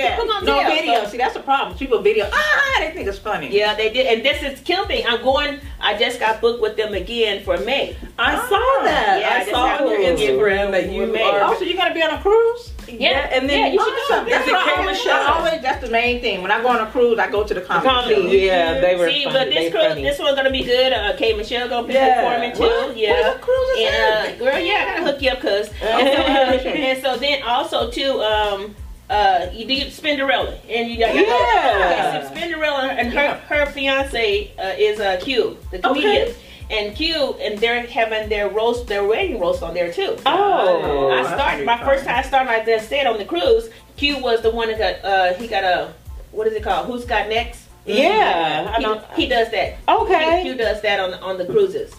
[0.02, 0.16] Yeah.
[0.16, 0.70] Who gonna No tell?
[0.70, 1.04] video.
[1.04, 1.78] So- See, that's the problem.
[1.78, 2.28] People video.
[2.32, 3.48] Ah, they think it's funny.
[3.56, 5.04] yeah, they did, and this is kill thing.
[5.06, 5.60] I'm going.
[5.80, 7.96] I just got booked with them again for May.
[8.18, 9.20] I saw that.
[9.20, 11.40] Yeah, I that's saw on your Instagram that you are.
[11.44, 12.72] Oh, so you're gonna be on a cruise?
[12.88, 14.24] Yeah, and then yeah, you should Awesome.
[14.24, 14.80] do That's Is it what I K.
[14.80, 15.26] always, Michelle?
[15.34, 16.42] Always, that's the main thing.
[16.42, 18.14] When I go on a cruise, I go to the comedy.
[18.14, 19.34] Comedy, yeah, they were See, funny.
[19.38, 20.02] but they this cruise, funny.
[20.02, 20.92] this one's gonna be good.
[20.92, 21.34] Uh, K.
[21.34, 22.14] Michelle gonna be Yeah.
[22.22, 22.62] performing too.
[22.62, 22.96] What?
[22.96, 23.20] Yeah.
[23.28, 24.34] What cruise is And that?
[24.34, 26.08] uh, girl, yeah, I gotta hook you up, cause and
[26.62, 28.74] so, uh, and so then also too, um,
[29.10, 32.20] uh, you did Spinderella, and you got Yeah.
[32.20, 36.28] Okay, so Spinderella and her her fiance uh, is uh, Q, the comedian.
[36.28, 36.34] Okay.
[36.70, 40.16] And Q, and they're having their roast, their wedding roast on there too.
[40.26, 41.10] Oh.
[41.10, 42.50] I started my be first time I started.
[42.50, 43.70] I just stayed on the cruise.
[43.96, 45.04] Q was the one that got.
[45.10, 45.92] Uh, he got a
[46.30, 46.86] what is it called?
[46.86, 47.64] Who's got next?
[47.86, 48.70] Yeah.
[48.76, 49.78] I He, he does that.
[49.88, 50.42] Okay.
[50.42, 51.94] Q does that on on the cruises.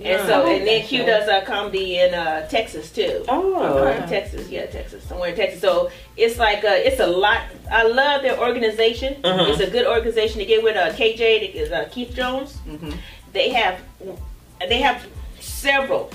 [0.00, 0.58] And so, Nice.
[0.58, 3.24] and then Q does a comedy in uh, Texas too.
[3.28, 5.60] Oh, Uh, Texas, yeah, Texas, somewhere in Texas.
[5.60, 7.42] So it's like uh, it's a lot.
[7.70, 9.20] I love their organization.
[9.22, 9.44] Uh-huh.
[9.52, 10.76] It's a good organization to get with.
[10.76, 12.56] Uh, KJ, that is, uh, Keith Jones.
[12.66, 12.94] Mhm.
[13.32, 13.80] They have
[14.68, 15.06] they have
[15.40, 16.10] several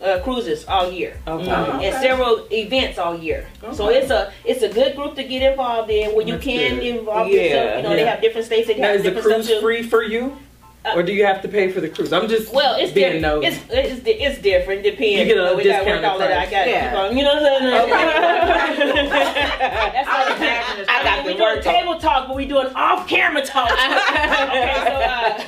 [0.00, 1.50] uh, cruises all year okay.
[1.50, 1.78] Uh-huh.
[1.82, 3.46] and several events all year.
[3.74, 6.76] So it's a it's a good group to get involved in where you That's can
[6.76, 6.86] good.
[6.86, 7.76] involve Yeah, yourself.
[7.76, 8.68] You know, they have different states.
[8.68, 10.36] They Now, have is the cruise free for you,
[10.82, 12.10] Uh, or do you have to pay for the cruise?
[12.12, 13.42] I'm just Well, it's being different.
[13.44, 13.46] nosy.
[13.48, 13.60] It's,
[13.94, 14.82] it's di- it's different.
[14.82, 15.18] Depends.
[15.18, 16.32] You get a know, we got work discounted all that.
[16.32, 16.90] I got Yeah.
[16.90, 17.90] people, you know what I'm saying.
[19.10, 22.36] That's I all would imagine it's I got probably we doing worth table talk, but
[22.36, 23.70] we doing off camera talk.
[23.72, 24.74] okay,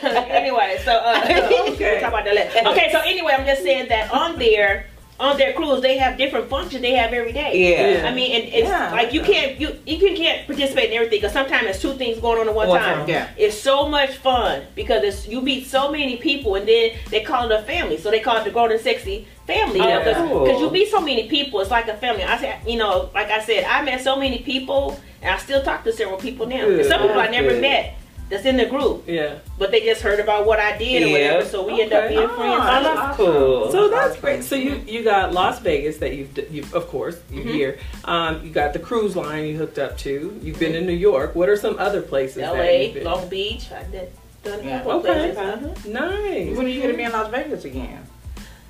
[0.03, 1.21] so uh, anyway, so uh,
[1.73, 2.01] Okay.
[2.01, 2.69] talk about that later.
[2.69, 4.87] Okay, so anyway, I'm just saying that on their
[5.23, 7.53] on their cruise, they have different functions they have every day.
[7.55, 8.09] Yeah.
[8.09, 8.91] I mean, and it's Yeah.
[8.91, 12.19] like you can't you you can, can't participate in everything because sometimes there's two things
[12.19, 12.99] going on at one, One time.
[13.01, 13.09] time.
[13.09, 13.29] Yeah.
[13.37, 17.51] It's so much fun because it's you meet so many people and then they call
[17.51, 17.97] it a family.
[17.99, 20.61] So they call it the Grown and Sexy family Oh, because cool.
[20.61, 21.61] you meet so many people.
[21.61, 22.25] It's like a family.
[22.25, 25.63] I said, you know, like I said, I met so many people and I still
[25.63, 26.67] talk to several people now.
[26.69, 27.61] And some people I never Good.
[27.63, 27.95] met
[28.33, 29.35] that's in the group, yeah.
[29.59, 31.45] but they just heard about what I did or whatever.
[31.47, 32.17] So we end up Okay.
[32.17, 32.65] being Oh, friends.
[32.65, 33.17] that's awesome.
[33.27, 33.71] cool.
[33.71, 34.43] So that's great.
[34.43, 37.55] So you you got Las Vegas that you've d- you of course you're Mhm.
[37.55, 37.79] here.
[38.05, 40.39] Um, you got the cruise line you hooked up to.
[40.43, 41.35] You've been in New York.
[41.35, 42.37] What are some other places?
[42.37, 43.05] that L.A., you've been?
[43.05, 43.67] Long Beach.
[43.71, 44.09] I did
[44.43, 44.83] done Yeah.
[44.85, 45.07] Okay.
[45.07, 45.37] places.
[45.39, 45.69] Uh-huh.
[45.87, 46.57] Nice.
[46.57, 48.01] When are you gonna be in Las Vegas again?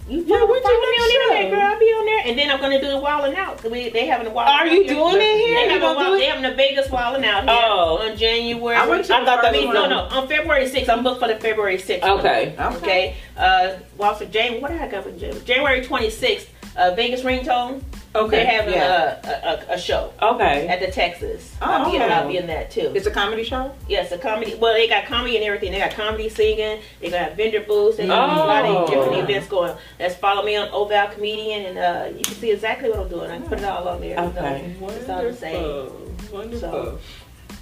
[0.09, 1.35] You Yeah, follow, when's your me on show?
[1.35, 1.61] internet, girl.
[1.63, 3.63] I'll be on there, and then I'm gonna do the Wildin' Out.
[3.71, 4.95] We, they having a Wildin' Are Out you here.
[4.95, 5.55] doing it here?
[5.57, 7.99] They You having, a gonna they having the Vegas Wildin' Out here Oh.
[8.11, 8.77] on January.
[8.77, 10.89] I went to I thought that was no, no, on February 6th.
[10.89, 12.01] I'm booked for the February 6th.
[12.03, 12.11] one.
[12.19, 12.55] Okay.
[12.59, 13.17] Okay.
[13.37, 15.41] Uh, well, for January, what did I got for January?
[15.45, 16.47] January 26th,
[16.77, 17.83] uh, Vegas Ringtone.
[18.13, 18.45] They're Okay.
[18.45, 19.19] having Yeah.
[19.25, 20.69] a, a, a, a show Okay.
[20.69, 21.55] at the Texas.
[21.63, 22.13] Oh, I'll, be okay.
[22.13, 22.93] I'll be in that too.
[22.95, 23.73] It's a comedy show.
[23.89, 24.55] Yes, a comedy.
[24.55, 25.73] Well, they got comedy and everything.
[25.73, 26.81] They got comedy, singing.
[27.01, 27.97] They got vendor booths.
[27.97, 28.87] They got a lot of Oh.
[28.87, 29.75] different events going.
[29.99, 33.31] Let's follow me on Oval Comedian, and uh, you can see exactly what I'm doing.
[33.31, 34.11] I can put it all on there.
[34.11, 34.27] you know.
[34.29, 34.77] Okay.
[34.83, 35.63] It's all the same.
[35.63, 36.39] Wonderful.
[36.39, 36.59] Wonderful.
[36.61, 36.99] So-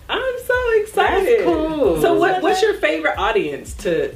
[0.08, 1.28] I'm so excited.
[1.28, 2.00] That's cool.
[2.00, 4.12] So what, what's your favorite audience to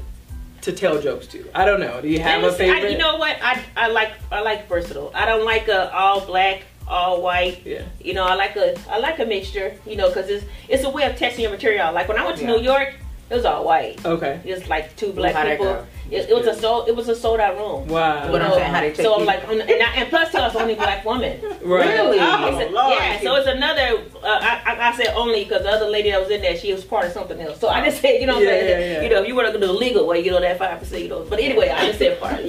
[0.64, 1.44] to tell jokes to?
[1.54, 2.00] I don't know.
[2.00, 2.70] Do you have a Let me see.
[2.70, 2.92] I- favorite?
[2.92, 3.36] you know what?
[3.42, 5.10] I I like I like versatile.
[5.14, 7.62] I don't like a all black, all white.
[7.64, 7.82] Yeah.
[8.00, 9.74] You know, I like a I like a mixture.
[9.86, 11.92] You know, because it's it's a way of testing your material.
[11.92, 12.52] Like when I went to Yeah.
[12.56, 12.94] New York,
[13.30, 14.04] it was all white.
[14.04, 14.40] Okay.
[14.44, 15.86] It's like two black How'd people.
[16.10, 17.88] It, it was a sold it was a sold out room.
[17.88, 18.30] Wow.
[18.30, 20.40] What I'm So- saying, how they take so I'm like, and, I, and plus, I
[20.40, 21.40] was the only black woman.
[21.62, 21.88] Right.
[21.88, 22.18] Really?
[22.20, 22.98] Oh, a- Lord.
[22.98, 24.02] yeah, so it's another.
[24.22, 26.84] Uh, I, I, said only because the other lady that was in there, she was
[26.84, 27.58] part of something else.
[27.60, 29.02] So I just said, you know, what I'm saying, yeah, yeah.
[29.02, 31.02] you know, if you were to do the legal way, you know, that five percent,
[31.02, 31.24] you know.
[31.28, 32.40] But anyway, I just said part.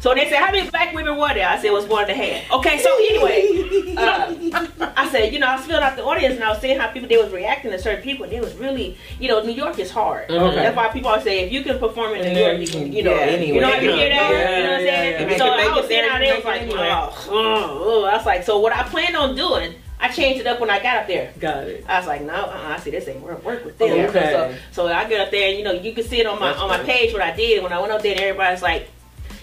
[0.00, 1.48] So they said, how many black women were there?
[1.48, 2.50] I said, it was one and a half.
[2.52, 6.44] Okay, so anyway, uh, I said, you know, I was filling out the audience and
[6.44, 8.24] I was seeing how people they was reacting to certain people.
[8.24, 10.30] And it was really, you know, New York is hard.
[10.30, 10.56] Okay.
[10.56, 12.92] That's why people always say, if you can perform in New York, you you can,
[12.92, 13.84] can- you know, yeah, you know, anyway.
[13.84, 14.30] you hear that?
[14.30, 15.12] Yeah, you know what I'm yeah, saying?
[15.12, 15.32] yeah.
[15.32, 16.90] You So can I was it out there, how you they make was like, anywhere.
[16.92, 18.04] oh, oh, oh.
[18.04, 20.82] I was like, so what I planned on doing, I changed it up when I
[20.82, 21.32] got up there.
[21.38, 21.84] Got it.
[21.88, 22.74] I was like, no, uh-uh.
[22.74, 23.90] I see this ain't work, work with them.
[24.08, 24.56] Okay.
[24.72, 26.48] So, so I get up there, and you know, you can see it on my
[26.50, 26.86] That's on my good.
[26.86, 28.12] page what I did when I went up there.
[28.12, 28.88] and Everybody's like,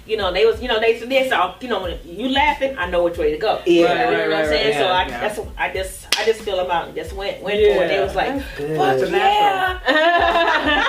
[0.07, 2.89] you know, they was, you know, they they saw, you know, when you laughing, I
[2.89, 3.61] know which way to go.
[3.65, 3.73] Yeah.
[3.75, 4.67] you know Right, what I'm saying.
[4.77, 5.19] right, so I yeah.
[5.19, 7.75] that's I just I just feel about just went went Yeah.
[7.75, 7.87] for it.
[7.89, 9.79] They was like, fuck yeah.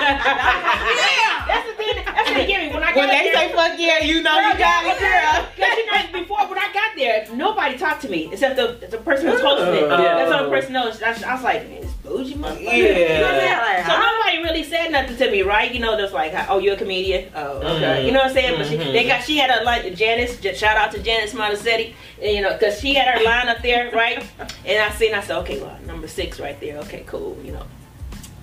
[0.09, 1.95] yeah, that's the thing.
[2.05, 2.73] That's the thing.
[2.73, 5.45] When I got When they there, say fuck yeah, you know you got it, girl.
[5.55, 8.97] Because you know, before when I got there, nobody talked to me except the the
[8.97, 9.83] person who was hosting it.
[9.83, 9.97] Oh.
[9.97, 11.01] That's all the person knows.
[11.01, 12.61] I, was- I was like, man, this bougie motherfucker.
[12.63, 12.71] Yeah.
[12.73, 13.57] You know what I'm saying?
[13.57, 14.11] Like, so huh?
[14.17, 15.71] nobody really said nothing to me, right?
[15.73, 17.31] You know, just like, oh, you're a comedian.
[17.35, 17.67] Oh, okay.
[18.01, 18.05] Mhm.
[18.05, 18.57] You know what I'm saying?
[18.57, 20.39] But she, they got she had a like Janice.
[20.57, 21.93] Shout out to Janice Montessetti.
[22.21, 24.23] and, You know, because she had her line up there, right?
[24.65, 26.77] And I seen, I said, okay, well, number six right there.
[26.79, 27.37] Okay, cool.
[27.43, 27.65] You know.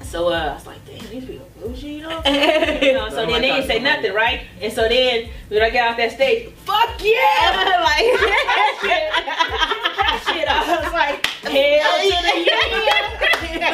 [0.07, 2.23] So uh, I was like, damn, these people bougie, you know.
[2.27, 4.43] you know, so then they didn't say nothing, right?
[4.61, 7.13] And so then when I got off that stage, fuck yeah,
[7.85, 8.07] like
[8.87, 10.49] that shit.
[10.49, 13.67] I was like, hell to the yeah.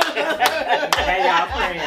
[1.04, 1.82] Hey, y'all friends.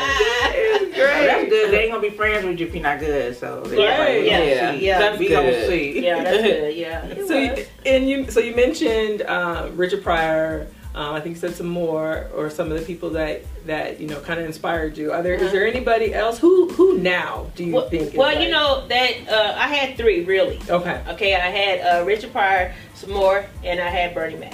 [0.97, 1.71] Oh, that's good.
[1.71, 3.35] They ain't gonna be friends with you if you're not good.
[3.37, 4.23] So Yeah, Right.
[4.25, 4.71] yeah, Yeah.
[4.73, 4.99] yeah.
[4.99, 5.33] That's we good.
[5.35, 6.03] gonna see.
[6.03, 6.75] Yeah, that's good.
[6.75, 7.05] Yeah.
[7.05, 7.59] It So was.
[7.59, 10.67] you, and you so you mentioned um, Richard Pryor.
[10.95, 14.19] Um, I think you said Sommore, or some of the people that that you know
[14.21, 15.11] kind of inspired you.
[15.11, 18.13] Are there is there anybody else who who now do you well, think?
[18.13, 20.57] is well, you like- know that uh, I had three really.
[20.69, 21.03] Okay.
[21.09, 24.53] Okay, I had uh, Richard Pryor, Sommore, and I had Bernie Mac.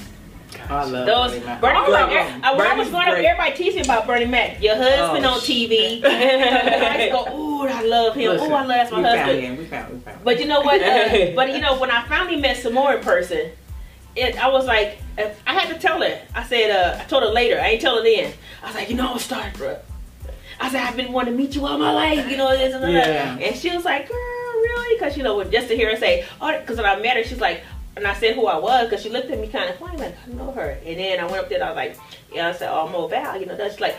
[0.69, 1.61] Oh, I love Those Bernie Mac.
[1.61, 2.37] Bernie All Mac.
[2.37, 2.43] of.
[2.43, 4.61] I, I was going growing up, everybody teased me about Bernie Mac.
[4.63, 6.03] Your husband Oh, on TV.
[6.03, 8.31] I used to go, ooh, I love him.
[8.31, 9.57] Listen, ooh, I love that's my we Found him.
[9.57, 9.93] We found.
[9.93, 10.23] We found.
[10.23, 10.81] But you know what?
[10.81, 13.51] Uh, but you know, when I finally met Sommore in person,
[14.15, 16.21] it, I was like, uh, I had to tell her.
[16.35, 17.59] I said, uh, I told her later.
[17.59, 18.33] I ain't tell her then.
[18.63, 19.79] I was like, you know, I'm starstruck.
[20.59, 22.29] I said, I've been wanting to meet you all my life.
[22.29, 22.89] You know this and that.
[22.91, 23.47] Yeah.
[23.47, 24.95] And she was like, girl, really?
[24.95, 27.41] Because you know, just to hear her say, oh, because when I met her, she's
[27.41, 27.63] like,
[27.95, 30.15] and I said who I was because she looked at me kind of funny, like
[30.25, 30.77] I know her.
[30.85, 31.97] And then I went up there, and I was like,
[32.31, 33.37] yeah, I said, oh, I'm Oval.
[33.37, 33.97] You know, that's like,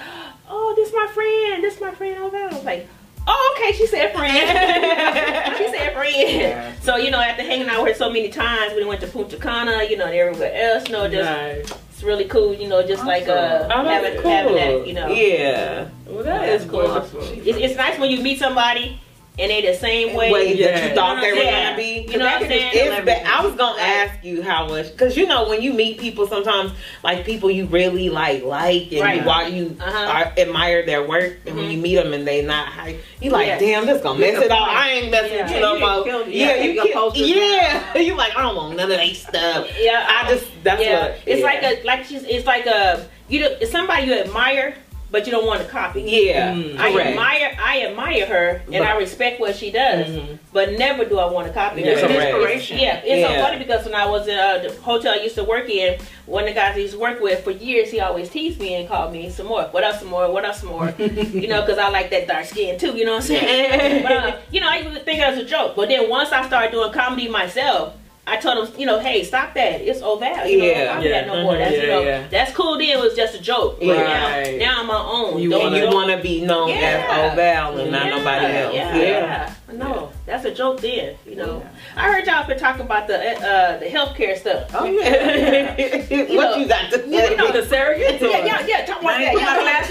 [0.48, 2.38] oh, this my friend, this my friend Oval.
[2.38, 2.88] I was like.
[3.26, 3.72] Oh, okay.
[3.76, 4.32] She said friend.
[5.58, 6.14] she said friend.
[6.16, 6.72] Yeah.
[6.80, 9.36] So you know, after hanging out with her so many times, we went to Punta
[9.36, 10.86] Cana, you know, and everywhere else.
[10.88, 11.78] You know, just Nice.
[11.90, 12.52] it's really cool.
[12.54, 14.30] You know, just like uh, Oh, having cool.
[14.30, 14.86] having that.
[14.86, 15.88] You know, Yeah.
[16.06, 16.96] Well, that That's is cool.
[16.96, 19.00] it's, it's nice when you meet somebody
[19.38, 20.30] and they the same way.
[20.30, 21.64] Way that you thought they were Yeah.
[21.70, 22.06] gonna be.
[22.10, 22.70] You know what I'm saying?
[22.74, 25.98] It's ba- I was gonna ask you how much, because you know when you meet
[25.98, 26.72] people, sometimes
[27.02, 29.16] like people you really like like and Right.
[29.20, 29.98] you, while you Uh-huh.
[30.12, 31.72] are, admire their work, and when Mhm.
[31.72, 33.58] you meet them and they not high, you like, Yeah.
[33.58, 34.68] damn, this gonna mess Get it the up.
[34.68, 35.42] I ain't messing Yeah.
[35.44, 36.06] with you no more.
[36.28, 37.80] Yeah, yeah, you your kill- posters yeah.
[37.98, 39.66] You like, I don't want none of that stuff.
[39.80, 41.00] Yeah, I just that's yeah.
[41.02, 41.46] what it's yeah.
[41.46, 44.74] like a like she's it's like a you know it's somebody you admire
[45.12, 46.02] but you don't want to copy.
[46.02, 46.78] yeah, Mm.
[46.78, 47.10] I correct.
[47.10, 50.38] admire I admire her and I respect what she does, Mhm.
[50.52, 51.90] but never do I want to copy her.
[51.92, 52.78] It's inspiration.
[52.78, 55.44] Yeah, it's so funny because when I was in uh, the hotel I used to
[55.44, 58.28] work in, one of the guys I used to work with for years, he always
[58.30, 59.64] teased me and called me Sommore.
[59.70, 60.32] What else, Sommore?
[60.32, 60.94] What else, Sommore?
[60.98, 62.92] you know, because I like that dark skin too.
[62.96, 64.02] You know what I'm saying?
[64.08, 65.76] but uh, you know, I to think it was a joke.
[65.76, 67.94] But then once I started doing comedy myself.
[68.24, 69.80] I told him, you know, hey, stop that.
[69.80, 70.46] It's Oval.
[70.46, 70.84] You know, Yeah.
[70.84, 71.12] don't copy Yeah.
[71.22, 71.56] that no more.
[71.58, 72.22] That's, you Yeah, know, yeah.
[72.30, 72.90] that's cool then.
[72.90, 73.80] It was just a joke.
[73.80, 74.58] But Right.
[74.58, 75.42] now, now I'm my own.
[75.42, 77.04] You Don't- and you want to be known Yeah.
[77.10, 78.74] as Oval and not yeah, nobody else.
[78.74, 79.50] Yeah, yeah.
[79.72, 81.16] No, that's a joke then.
[81.26, 81.66] You know,
[81.96, 84.70] I heard y'all been talking about the uh, the healthcare stuff.
[84.74, 85.74] Oh yeah.
[86.36, 88.20] what know, you got to you know, The surrogates?
[88.20, 88.84] Yeah, yeah, yeah.
[88.84, 89.32] Talk about that.
[89.32, 89.90] Y'all last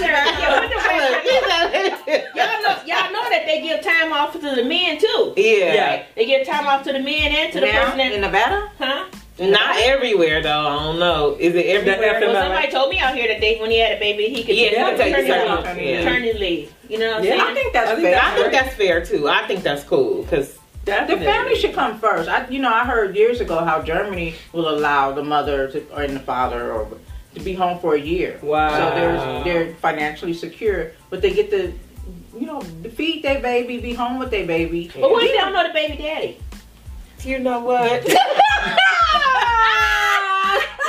[2.08, 5.34] yeah, y'all know, y'all know that they give time off to the men too.
[5.38, 5.74] Yeah.
[5.74, 6.04] Yeah.
[6.16, 8.72] They give time off to the men and to the now person that, in Nevada.
[8.78, 9.06] huh?
[9.40, 10.68] Not everywhere though.
[10.68, 11.36] I don't know.
[11.40, 12.20] Is it everywhere?
[12.20, 14.56] Well, somebody told me out here that they, when he had a baby, he could
[14.56, 16.74] Yeah, get he could take time leave.
[16.96, 17.00] Off, yeah.
[17.00, 17.00] maternity leave.
[17.00, 17.30] You know what I'm Yeah.
[17.32, 17.42] saying?
[17.42, 18.22] I think that's I think fair.
[18.22, 19.28] I think that's fair too.
[19.30, 22.28] I think that's cool because The family should come first.
[22.30, 26.02] I, you know, I heard years ago how Germany will allow the mother to, or
[26.04, 26.88] and the father or
[27.36, 28.40] to be home for a year.
[28.42, 28.70] Wow.
[28.78, 31.72] So they're they're financially secure, but they get to,
[32.38, 32.62] you know,
[32.96, 34.92] feed their baby, be home with their baby.
[34.94, 36.38] But what if they don't know the baby daddy?
[37.24, 38.04] you know what?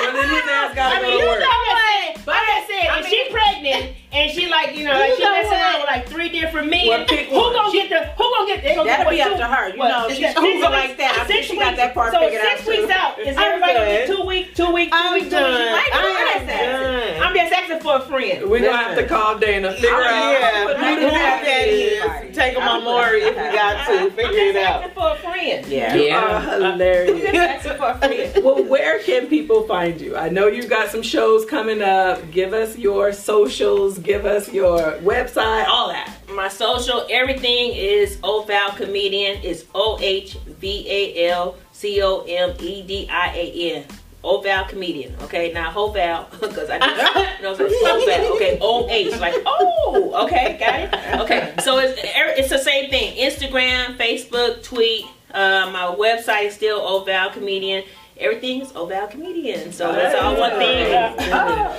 [0.02, 1.40] Well, then his ass gotta I go mean, to you work.
[1.40, 2.24] know what?
[2.26, 2.41] But
[2.82, 5.32] I just I if mean- she pregnant and she like, you know, like she know
[5.32, 7.52] messing around with like three different men, Well, pick who one.
[7.54, 8.00] gonna get the?
[8.20, 8.62] Who gonna get?
[8.62, 9.68] They gonna That'll get be what, up two- to her.
[9.72, 11.18] You what, know, she's that- Google six like weeks- that.
[11.18, 13.18] I think she got that part so figured six out, weeks out.
[13.20, 14.06] Is I'm everybody gonna good.
[14.08, 15.72] get two weeks, two weeks, two I'm weeks, two done.
[15.72, 15.88] weeks?
[15.92, 16.72] I'm is that?
[16.72, 17.22] done.
[17.22, 18.50] I'm just asking for a friend.
[18.50, 19.72] We're gonna have to call Dana.
[19.74, 20.32] Figure out.
[20.32, 22.02] yeah, But who who who does that that is?
[22.30, 22.36] is?
[22.36, 24.10] Take them on Maury if we got to.
[24.10, 24.82] Figure it out.
[24.82, 25.66] asking for a friend.
[25.66, 25.94] Yeah.
[25.94, 26.40] You are uh,
[26.72, 27.16] hilarious.
[27.28, 28.32] I'm just asking for a friend.
[28.44, 30.16] well, where can people find you?
[30.16, 32.30] I know you've got some shows coming up.
[32.30, 33.98] Give us your socials.
[33.98, 35.66] Give us your website.
[35.66, 36.12] All that.
[36.30, 39.40] My social, everything is Oval Comedian.
[39.42, 43.84] It's O H V A L C O M E D I A N.
[44.24, 45.14] Oval Comedian.
[45.22, 48.36] Okay, now Hoval, because I just, know, it's Oval.
[48.36, 49.18] Okay, O H.
[49.18, 51.20] Like, oh, okay, got it.
[51.20, 53.16] Okay, so it's it's the same thing.
[53.16, 55.06] Instagram, Facebook, tweet.
[55.32, 57.84] Uh, my website is still Oval Comedian.
[58.18, 59.72] Everything is Oval Comedian.
[59.72, 60.86] So that's all one thing.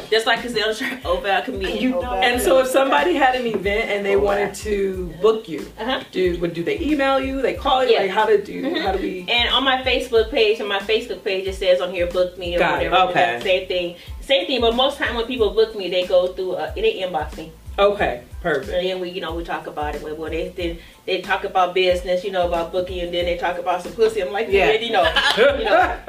[0.09, 1.77] Just like it's the Oval Comedian.
[1.77, 5.47] You know- Oval And so, if somebody had an event and they wanted to book
[5.47, 6.03] you, Uh-huh.
[6.11, 7.41] do would do they email you?
[7.41, 7.93] They call you?
[7.93, 8.01] Yeah.
[8.01, 8.63] Like how to do?
[8.63, 8.81] Mhm.
[8.81, 9.25] How do we?
[9.29, 12.55] And on my Facebook page, on my Facebook page, it says on here, book me
[12.55, 12.91] or Got it.
[12.91, 13.39] Okay.
[13.41, 13.95] Same thing.
[14.21, 17.37] Same thing, but most time when people book me, they go through, uh, they inbox
[17.37, 17.51] me.
[17.79, 18.69] Okay, perfect.
[18.71, 20.03] And then we, you know, we talk about it.
[20.03, 23.35] Well, well, they, then they talk about business, you know, about booking, and then they
[23.37, 24.21] talk about some pussy.
[24.21, 24.79] I'm like, yeah, Yeah.
[24.79, 25.03] you know,
[25.57, 25.73] you know.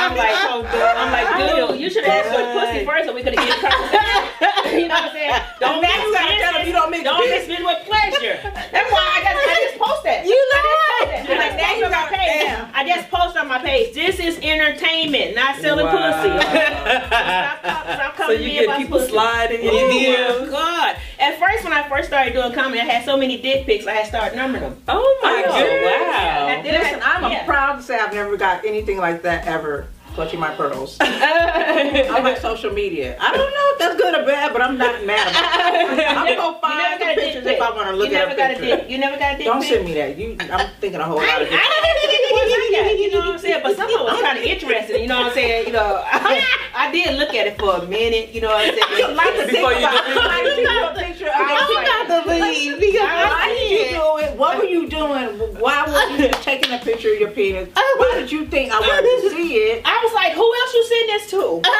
[0.00, 0.64] I'm like, oh,
[0.96, 3.48] I'm like, dude, you should have asked for the pussy first, so we could have
[3.48, 4.80] get a conversation.
[4.80, 5.32] you know what I'm saying?
[5.58, 7.48] Don't Now you gotta tell them you don't mix Don't business.
[7.48, 8.38] mix it with pleasure.
[8.70, 10.24] That's why I just, I just post that.
[10.24, 10.89] You know
[11.32, 11.56] I just post that.
[11.56, 12.74] I just Now you on my gotta- page.
[12.74, 13.94] I just post on my page.
[13.94, 15.92] This is entertainment, not selling Wow.
[15.92, 16.30] pussy.
[16.40, 19.10] Stop, stop, stop So coming to you me get about people pussy.
[19.10, 20.30] sliding in your did.
[20.30, 20.96] Oh my god!
[21.18, 23.86] At first, when I first started doing comedy, I had so many dick pics.
[23.86, 24.76] I had started numbering them.
[24.88, 26.00] Oh my Oh, goodness!
[26.00, 26.46] wow.
[26.48, 27.44] I- Listen, I'm yeah.
[27.46, 29.86] proud to say I've never got anything like that ever.
[30.14, 30.98] Clutching my pearls.
[31.00, 33.16] on my social media.
[33.20, 36.06] I don't know if that's good or bad, but I'm not mad about it.
[36.08, 38.16] I'm gonna go find the got a dick pictures if I want to look you
[38.16, 38.76] at never a got a picture.
[38.76, 38.90] dick.
[38.90, 40.18] You never got a dick Don't send me that.
[40.18, 41.62] You, I'm thinking a whole lot of different.
[41.62, 43.60] think it was like that, you know what I'm saying?
[43.62, 45.66] But some of was kind of interesting, you know what I'm saying?
[45.66, 46.44] You know, I,
[46.74, 49.16] I did look at it for a minute, you know what I'm saying?
[49.16, 50.14] Like to Before you about do- it.
[50.14, 53.96] You like to see a picture I was to believe because Why I did you
[53.96, 54.36] do it?
[54.38, 55.38] What were you doing?
[55.60, 57.68] Why were you taking a picture of your penis?
[57.74, 59.82] Why did you think I wanted to see it?
[59.84, 61.62] I was like, who else you send this to?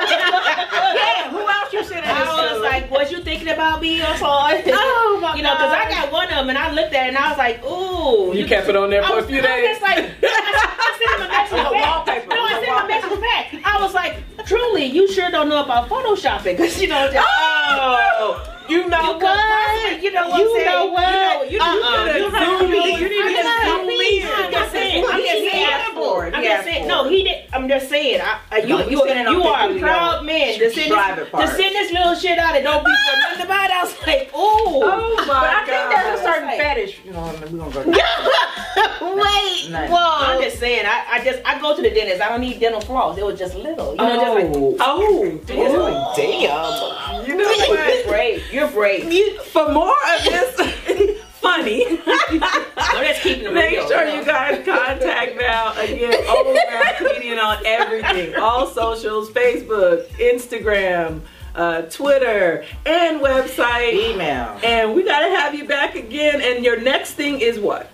[0.00, 2.30] Yeah, who else you sending this to?
[2.30, 2.62] I was to?
[2.62, 4.26] like, was you thinking about me or so.
[4.26, 7.08] Oh, my You know, because I got one of them and I looked at it
[7.08, 8.34] and I was like, ooh.
[8.36, 9.68] You kept it on there I for a was, few I was days.
[9.68, 12.28] just like, I sent him a message back.
[12.28, 13.46] No, I sent him a message back.
[13.64, 14.16] I was like,
[14.50, 17.08] truly, you sure don't know about photoshopping because you know.
[17.12, 17.24] Just,
[17.72, 19.20] Oh, you know You what?
[19.20, 20.66] possibly- you know what you I'm You saying?
[20.66, 21.50] know what?
[21.52, 22.04] You know, you- Uh-uh.
[22.06, 22.80] you You heard heard me.
[22.80, 22.98] me.
[23.00, 24.24] You need to zoom me.
[24.24, 25.04] I'm just saying.
[25.08, 25.64] I'm just saying.
[25.70, 26.34] asked for it.
[26.34, 26.88] I'm just saying.
[26.88, 27.36] No, he did.
[27.52, 28.20] I'm just saying.
[28.20, 31.30] I, I, you, No, you, you you are a proud you man to send this,
[31.30, 33.76] to send this little shit out and don't be for nothing about it.
[33.76, 34.82] I was like, ooh.
[34.82, 35.90] Oh my But I think god.
[36.04, 37.00] there's a certain Like- fetish.
[37.04, 37.80] You know, we're gonna go.
[39.16, 39.88] Wait.
[39.90, 39.96] Whoa.
[39.96, 40.84] I'm just saying.
[40.86, 42.20] I, I just I go to the dentist.
[42.22, 43.16] I don't need dental floss.
[43.18, 43.90] It was just little.
[43.92, 47.26] You know, just Oh, oh, Just damn.
[47.28, 47.94] you know what?
[47.94, 48.52] You're brave.
[48.52, 49.12] You're brave.
[49.12, 53.88] You- For more of this funny, I'm just keeping make real.
[53.88, 56.24] sure you guys contact Val again.
[56.28, 61.20] Old Val Comedian on everything, all socials, Facebook, Instagram,
[61.54, 63.92] uh, Twitter, and website.
[63.94, 64.58] Email.
[64.62, 66.40] And we gotta have you back again.
[66.42, 67.90] And your next thing is what?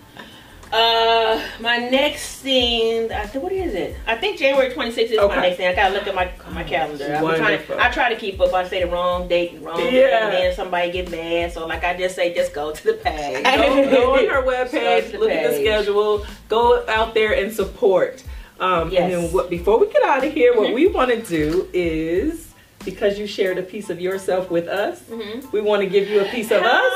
[0.72, 3.96] Uh, my next thing, I think, what is it?
[4.06, 5.36] I think January 26th is Okay.
[5.36, 5.68] my next thing.
[5.68, 7.14] I gotta look at my my calendar.
[7.14, 8.52] I'm trying to, I try to keep up.
[8.52, 10.24] I say the wrong date, the wrong Yeah.
[10.26, 11.52] and then somebody get mad.
[11.52, 13.44] So like I just say, just go to the page.
[13.44, 17.52] Go, go on her Start webpage, the look at the schedule, go out there and
[17.52, 18.22] support.
[18.58, 19.02] Um, Yes.
[19.02, 20.74] And then what, before we get out of here, what Mhm.
[20.74, 22.48] we want to do is
[22.84, 25.52] because you shared a piece of yourself with us, Mhm.
[25.52, 26.92] we want to give you a piece of us.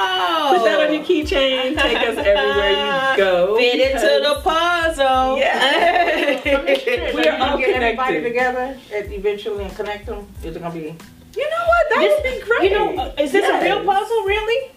[0.00, 1.76] Put that on your keychain.
[1.80, 3.56] Take us everywhere you go.
[3.56, 5.38] Fit into the puzzle.
[5.38, 6.40] Yeah.
[6.40, 8.22] We We are all get everybody connected.
[8.28, 10.26] together and eventually and connect them.
[10.42, 10.80] Is it gonna be?
[11.36, 11.88] You know what?
[11.90, 12.62] That This- would be great.
[12.70, 14.22] You know, uh, is this a real puzzle?
[14.24, 14.70] Really?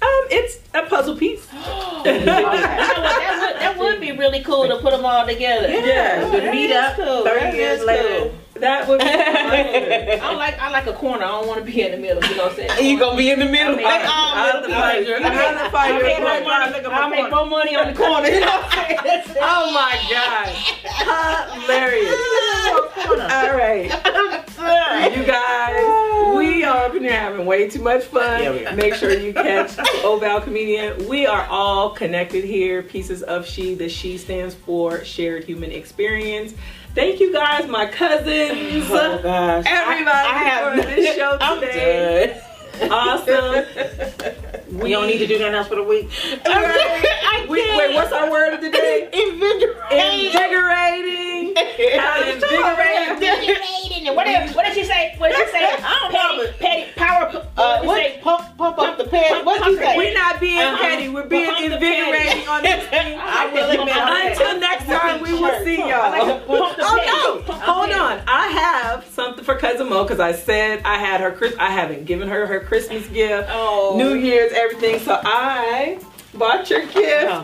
[0.00, 1.46] Um, it's a puzzle piece.
[2.04, 2.24] You know?
[2.24, 2.94] That
[3.40, 5.68] would, that would be really cool to put them all together.
[5.68, 7.24] Yeah, Oh, to that meet is up cool.
[7.24, 8.08] 30 That years is later.
[8.20, 8.32] cool.
[8.60, 9.06] That would be.
[9.08, 11.24] I like I like a corner.
[11.24, 12.22] I don't want to be in the middle.
[12.24, 12.90] You know what I'm saying?
[12.90, 13.74] You gonna be in the middle?
[13.74, 16.40] I mean, Like, I'll oh, have to find your, I'll have to I'll make, more
[16.42, 18.28] money, I'll make more money on the corner.
[18.28, 19.24] You know what I'm saying?
[19.40, 20.48] Oh my god.
[21.62, 22.14] Hilarious.
[23.32, 23.88] All right.
[25.16, 28.42] You guys, we are up in here having way too much fun.
[28.42, 28.74] Yeah.
[28.74, 31.06] Make sure you catch Oval Comedian.
[31.08, 32.82] We are all connected here.
[32.82, 33.74] Pieces of She.
[33.74, 36.54] The She stands for Shared Human Experience.
[36.94, 38.86] Thank you guys, my cousins.
[38.90, 39.64] Oh gosh.
[39.66, 42.42] Everybody I, I have for this show today.
[42.90, 43.64] Awesome.
[44.68, 46.10] We don't need to do nothing else for the week.
[46.44, 49.08] I We, wait, what's our word of the day?
[49.12, 50.26] Invigorating.
[50.26, 51.27] Invigorating.
[52.00, 53.14] How invigorating.
[53.14, 54.08] Invigorating.
[54.08, 55.14] And What did, what did she say?
[55.18, 55.64] What did she say?
[55.78, 57.26] I don't know, Petty, petty power.
[57.56, 57.96] Uh, Uh, what?
[57.96, 58.18] say?
[58.22, 59.44] Pump, pump up the pants.
[59.44, 59.96] What you say?
[59.96, 60.76] We're not being Uh-huh.
[60.78, 61.08] petty.
[61.08, 63.18] We're being Pump invigorating on this thing.
[63.20, 63.96] I will admit.
[63.96, 66.12] Until next time, we will see y'all.
[66.12, 67.10] to pump the petty.
[67.10, 67.54] Oh no!
[67.54, 68.20] Hold on.
[68.26, 71.36] I have something for cousin Moe because I said I had her.
[71.58, 73.94] I haven't given her her Christmas gift, Oh.
[73.96, 74.98] New Year's, everything.
[75.00, 75.98] So I
[76.38, 76.96] bought your gift.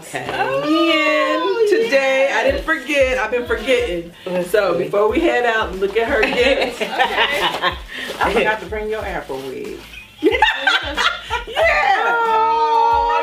[0.06, 0.26] Okay.
[0.30, 3.18] Oh, In oh, today, I didn't forget.
[3.18, 4.12] I've been forgetting.
[4.44, 9.38] So before we head out look at her gift, I forgot to bring your apple
[9.38, 9.78] wig.
[10.20, 10.40] yeah.
[12.06, 13.20] Oh,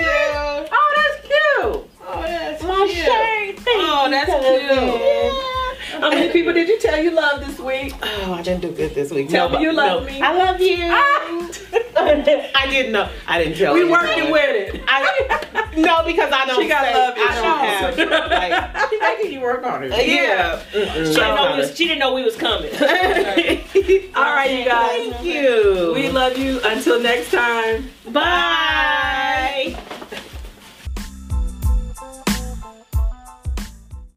[0.00, 1.90] oh, oh, that's cute.
[2.06, 2.68] Oh, that's cute.
[2.70, 2.96] My cute.
[3.04, 3.58] shirt.
[3.60, 5.50] Thank Oh, that's cute.
[6.00, 7.94] How many people did you tell you love this week?
[8.02, 9.28] Oh, I didn't do good this week.
[9.28, 10.10] Tell No, me you love no.
[10.12, 10.20] me.
[10.20, 10.76] I love you.
[10.90, 11.50] Ah.
[11.96, 13.08] I didn't know.
[13.26, 13.86] I didn't tell you.
[13.86, 14.06] We anyone.
[14.06, 14.82] working with it.
[14.88, 16.60] I, no, because I don't.
[16.62, 17.20] She got say, love I
[17.88, 17.96] issues.
[17.96, 18.30] don't have.
[18.30, 19.90] Like, She making you work on it.
[20.06, 20.60] yeah.
[20.72, 22.70] She didn't, know we was, she didn't know we was coming.
[22.80, 25.12] All right, you guys.
[25.14, 25.92] Thank you.
[25.94, 26.60] We love you.
[26.64, 27.90] Until next time.
[28.10, 29.76] Bye.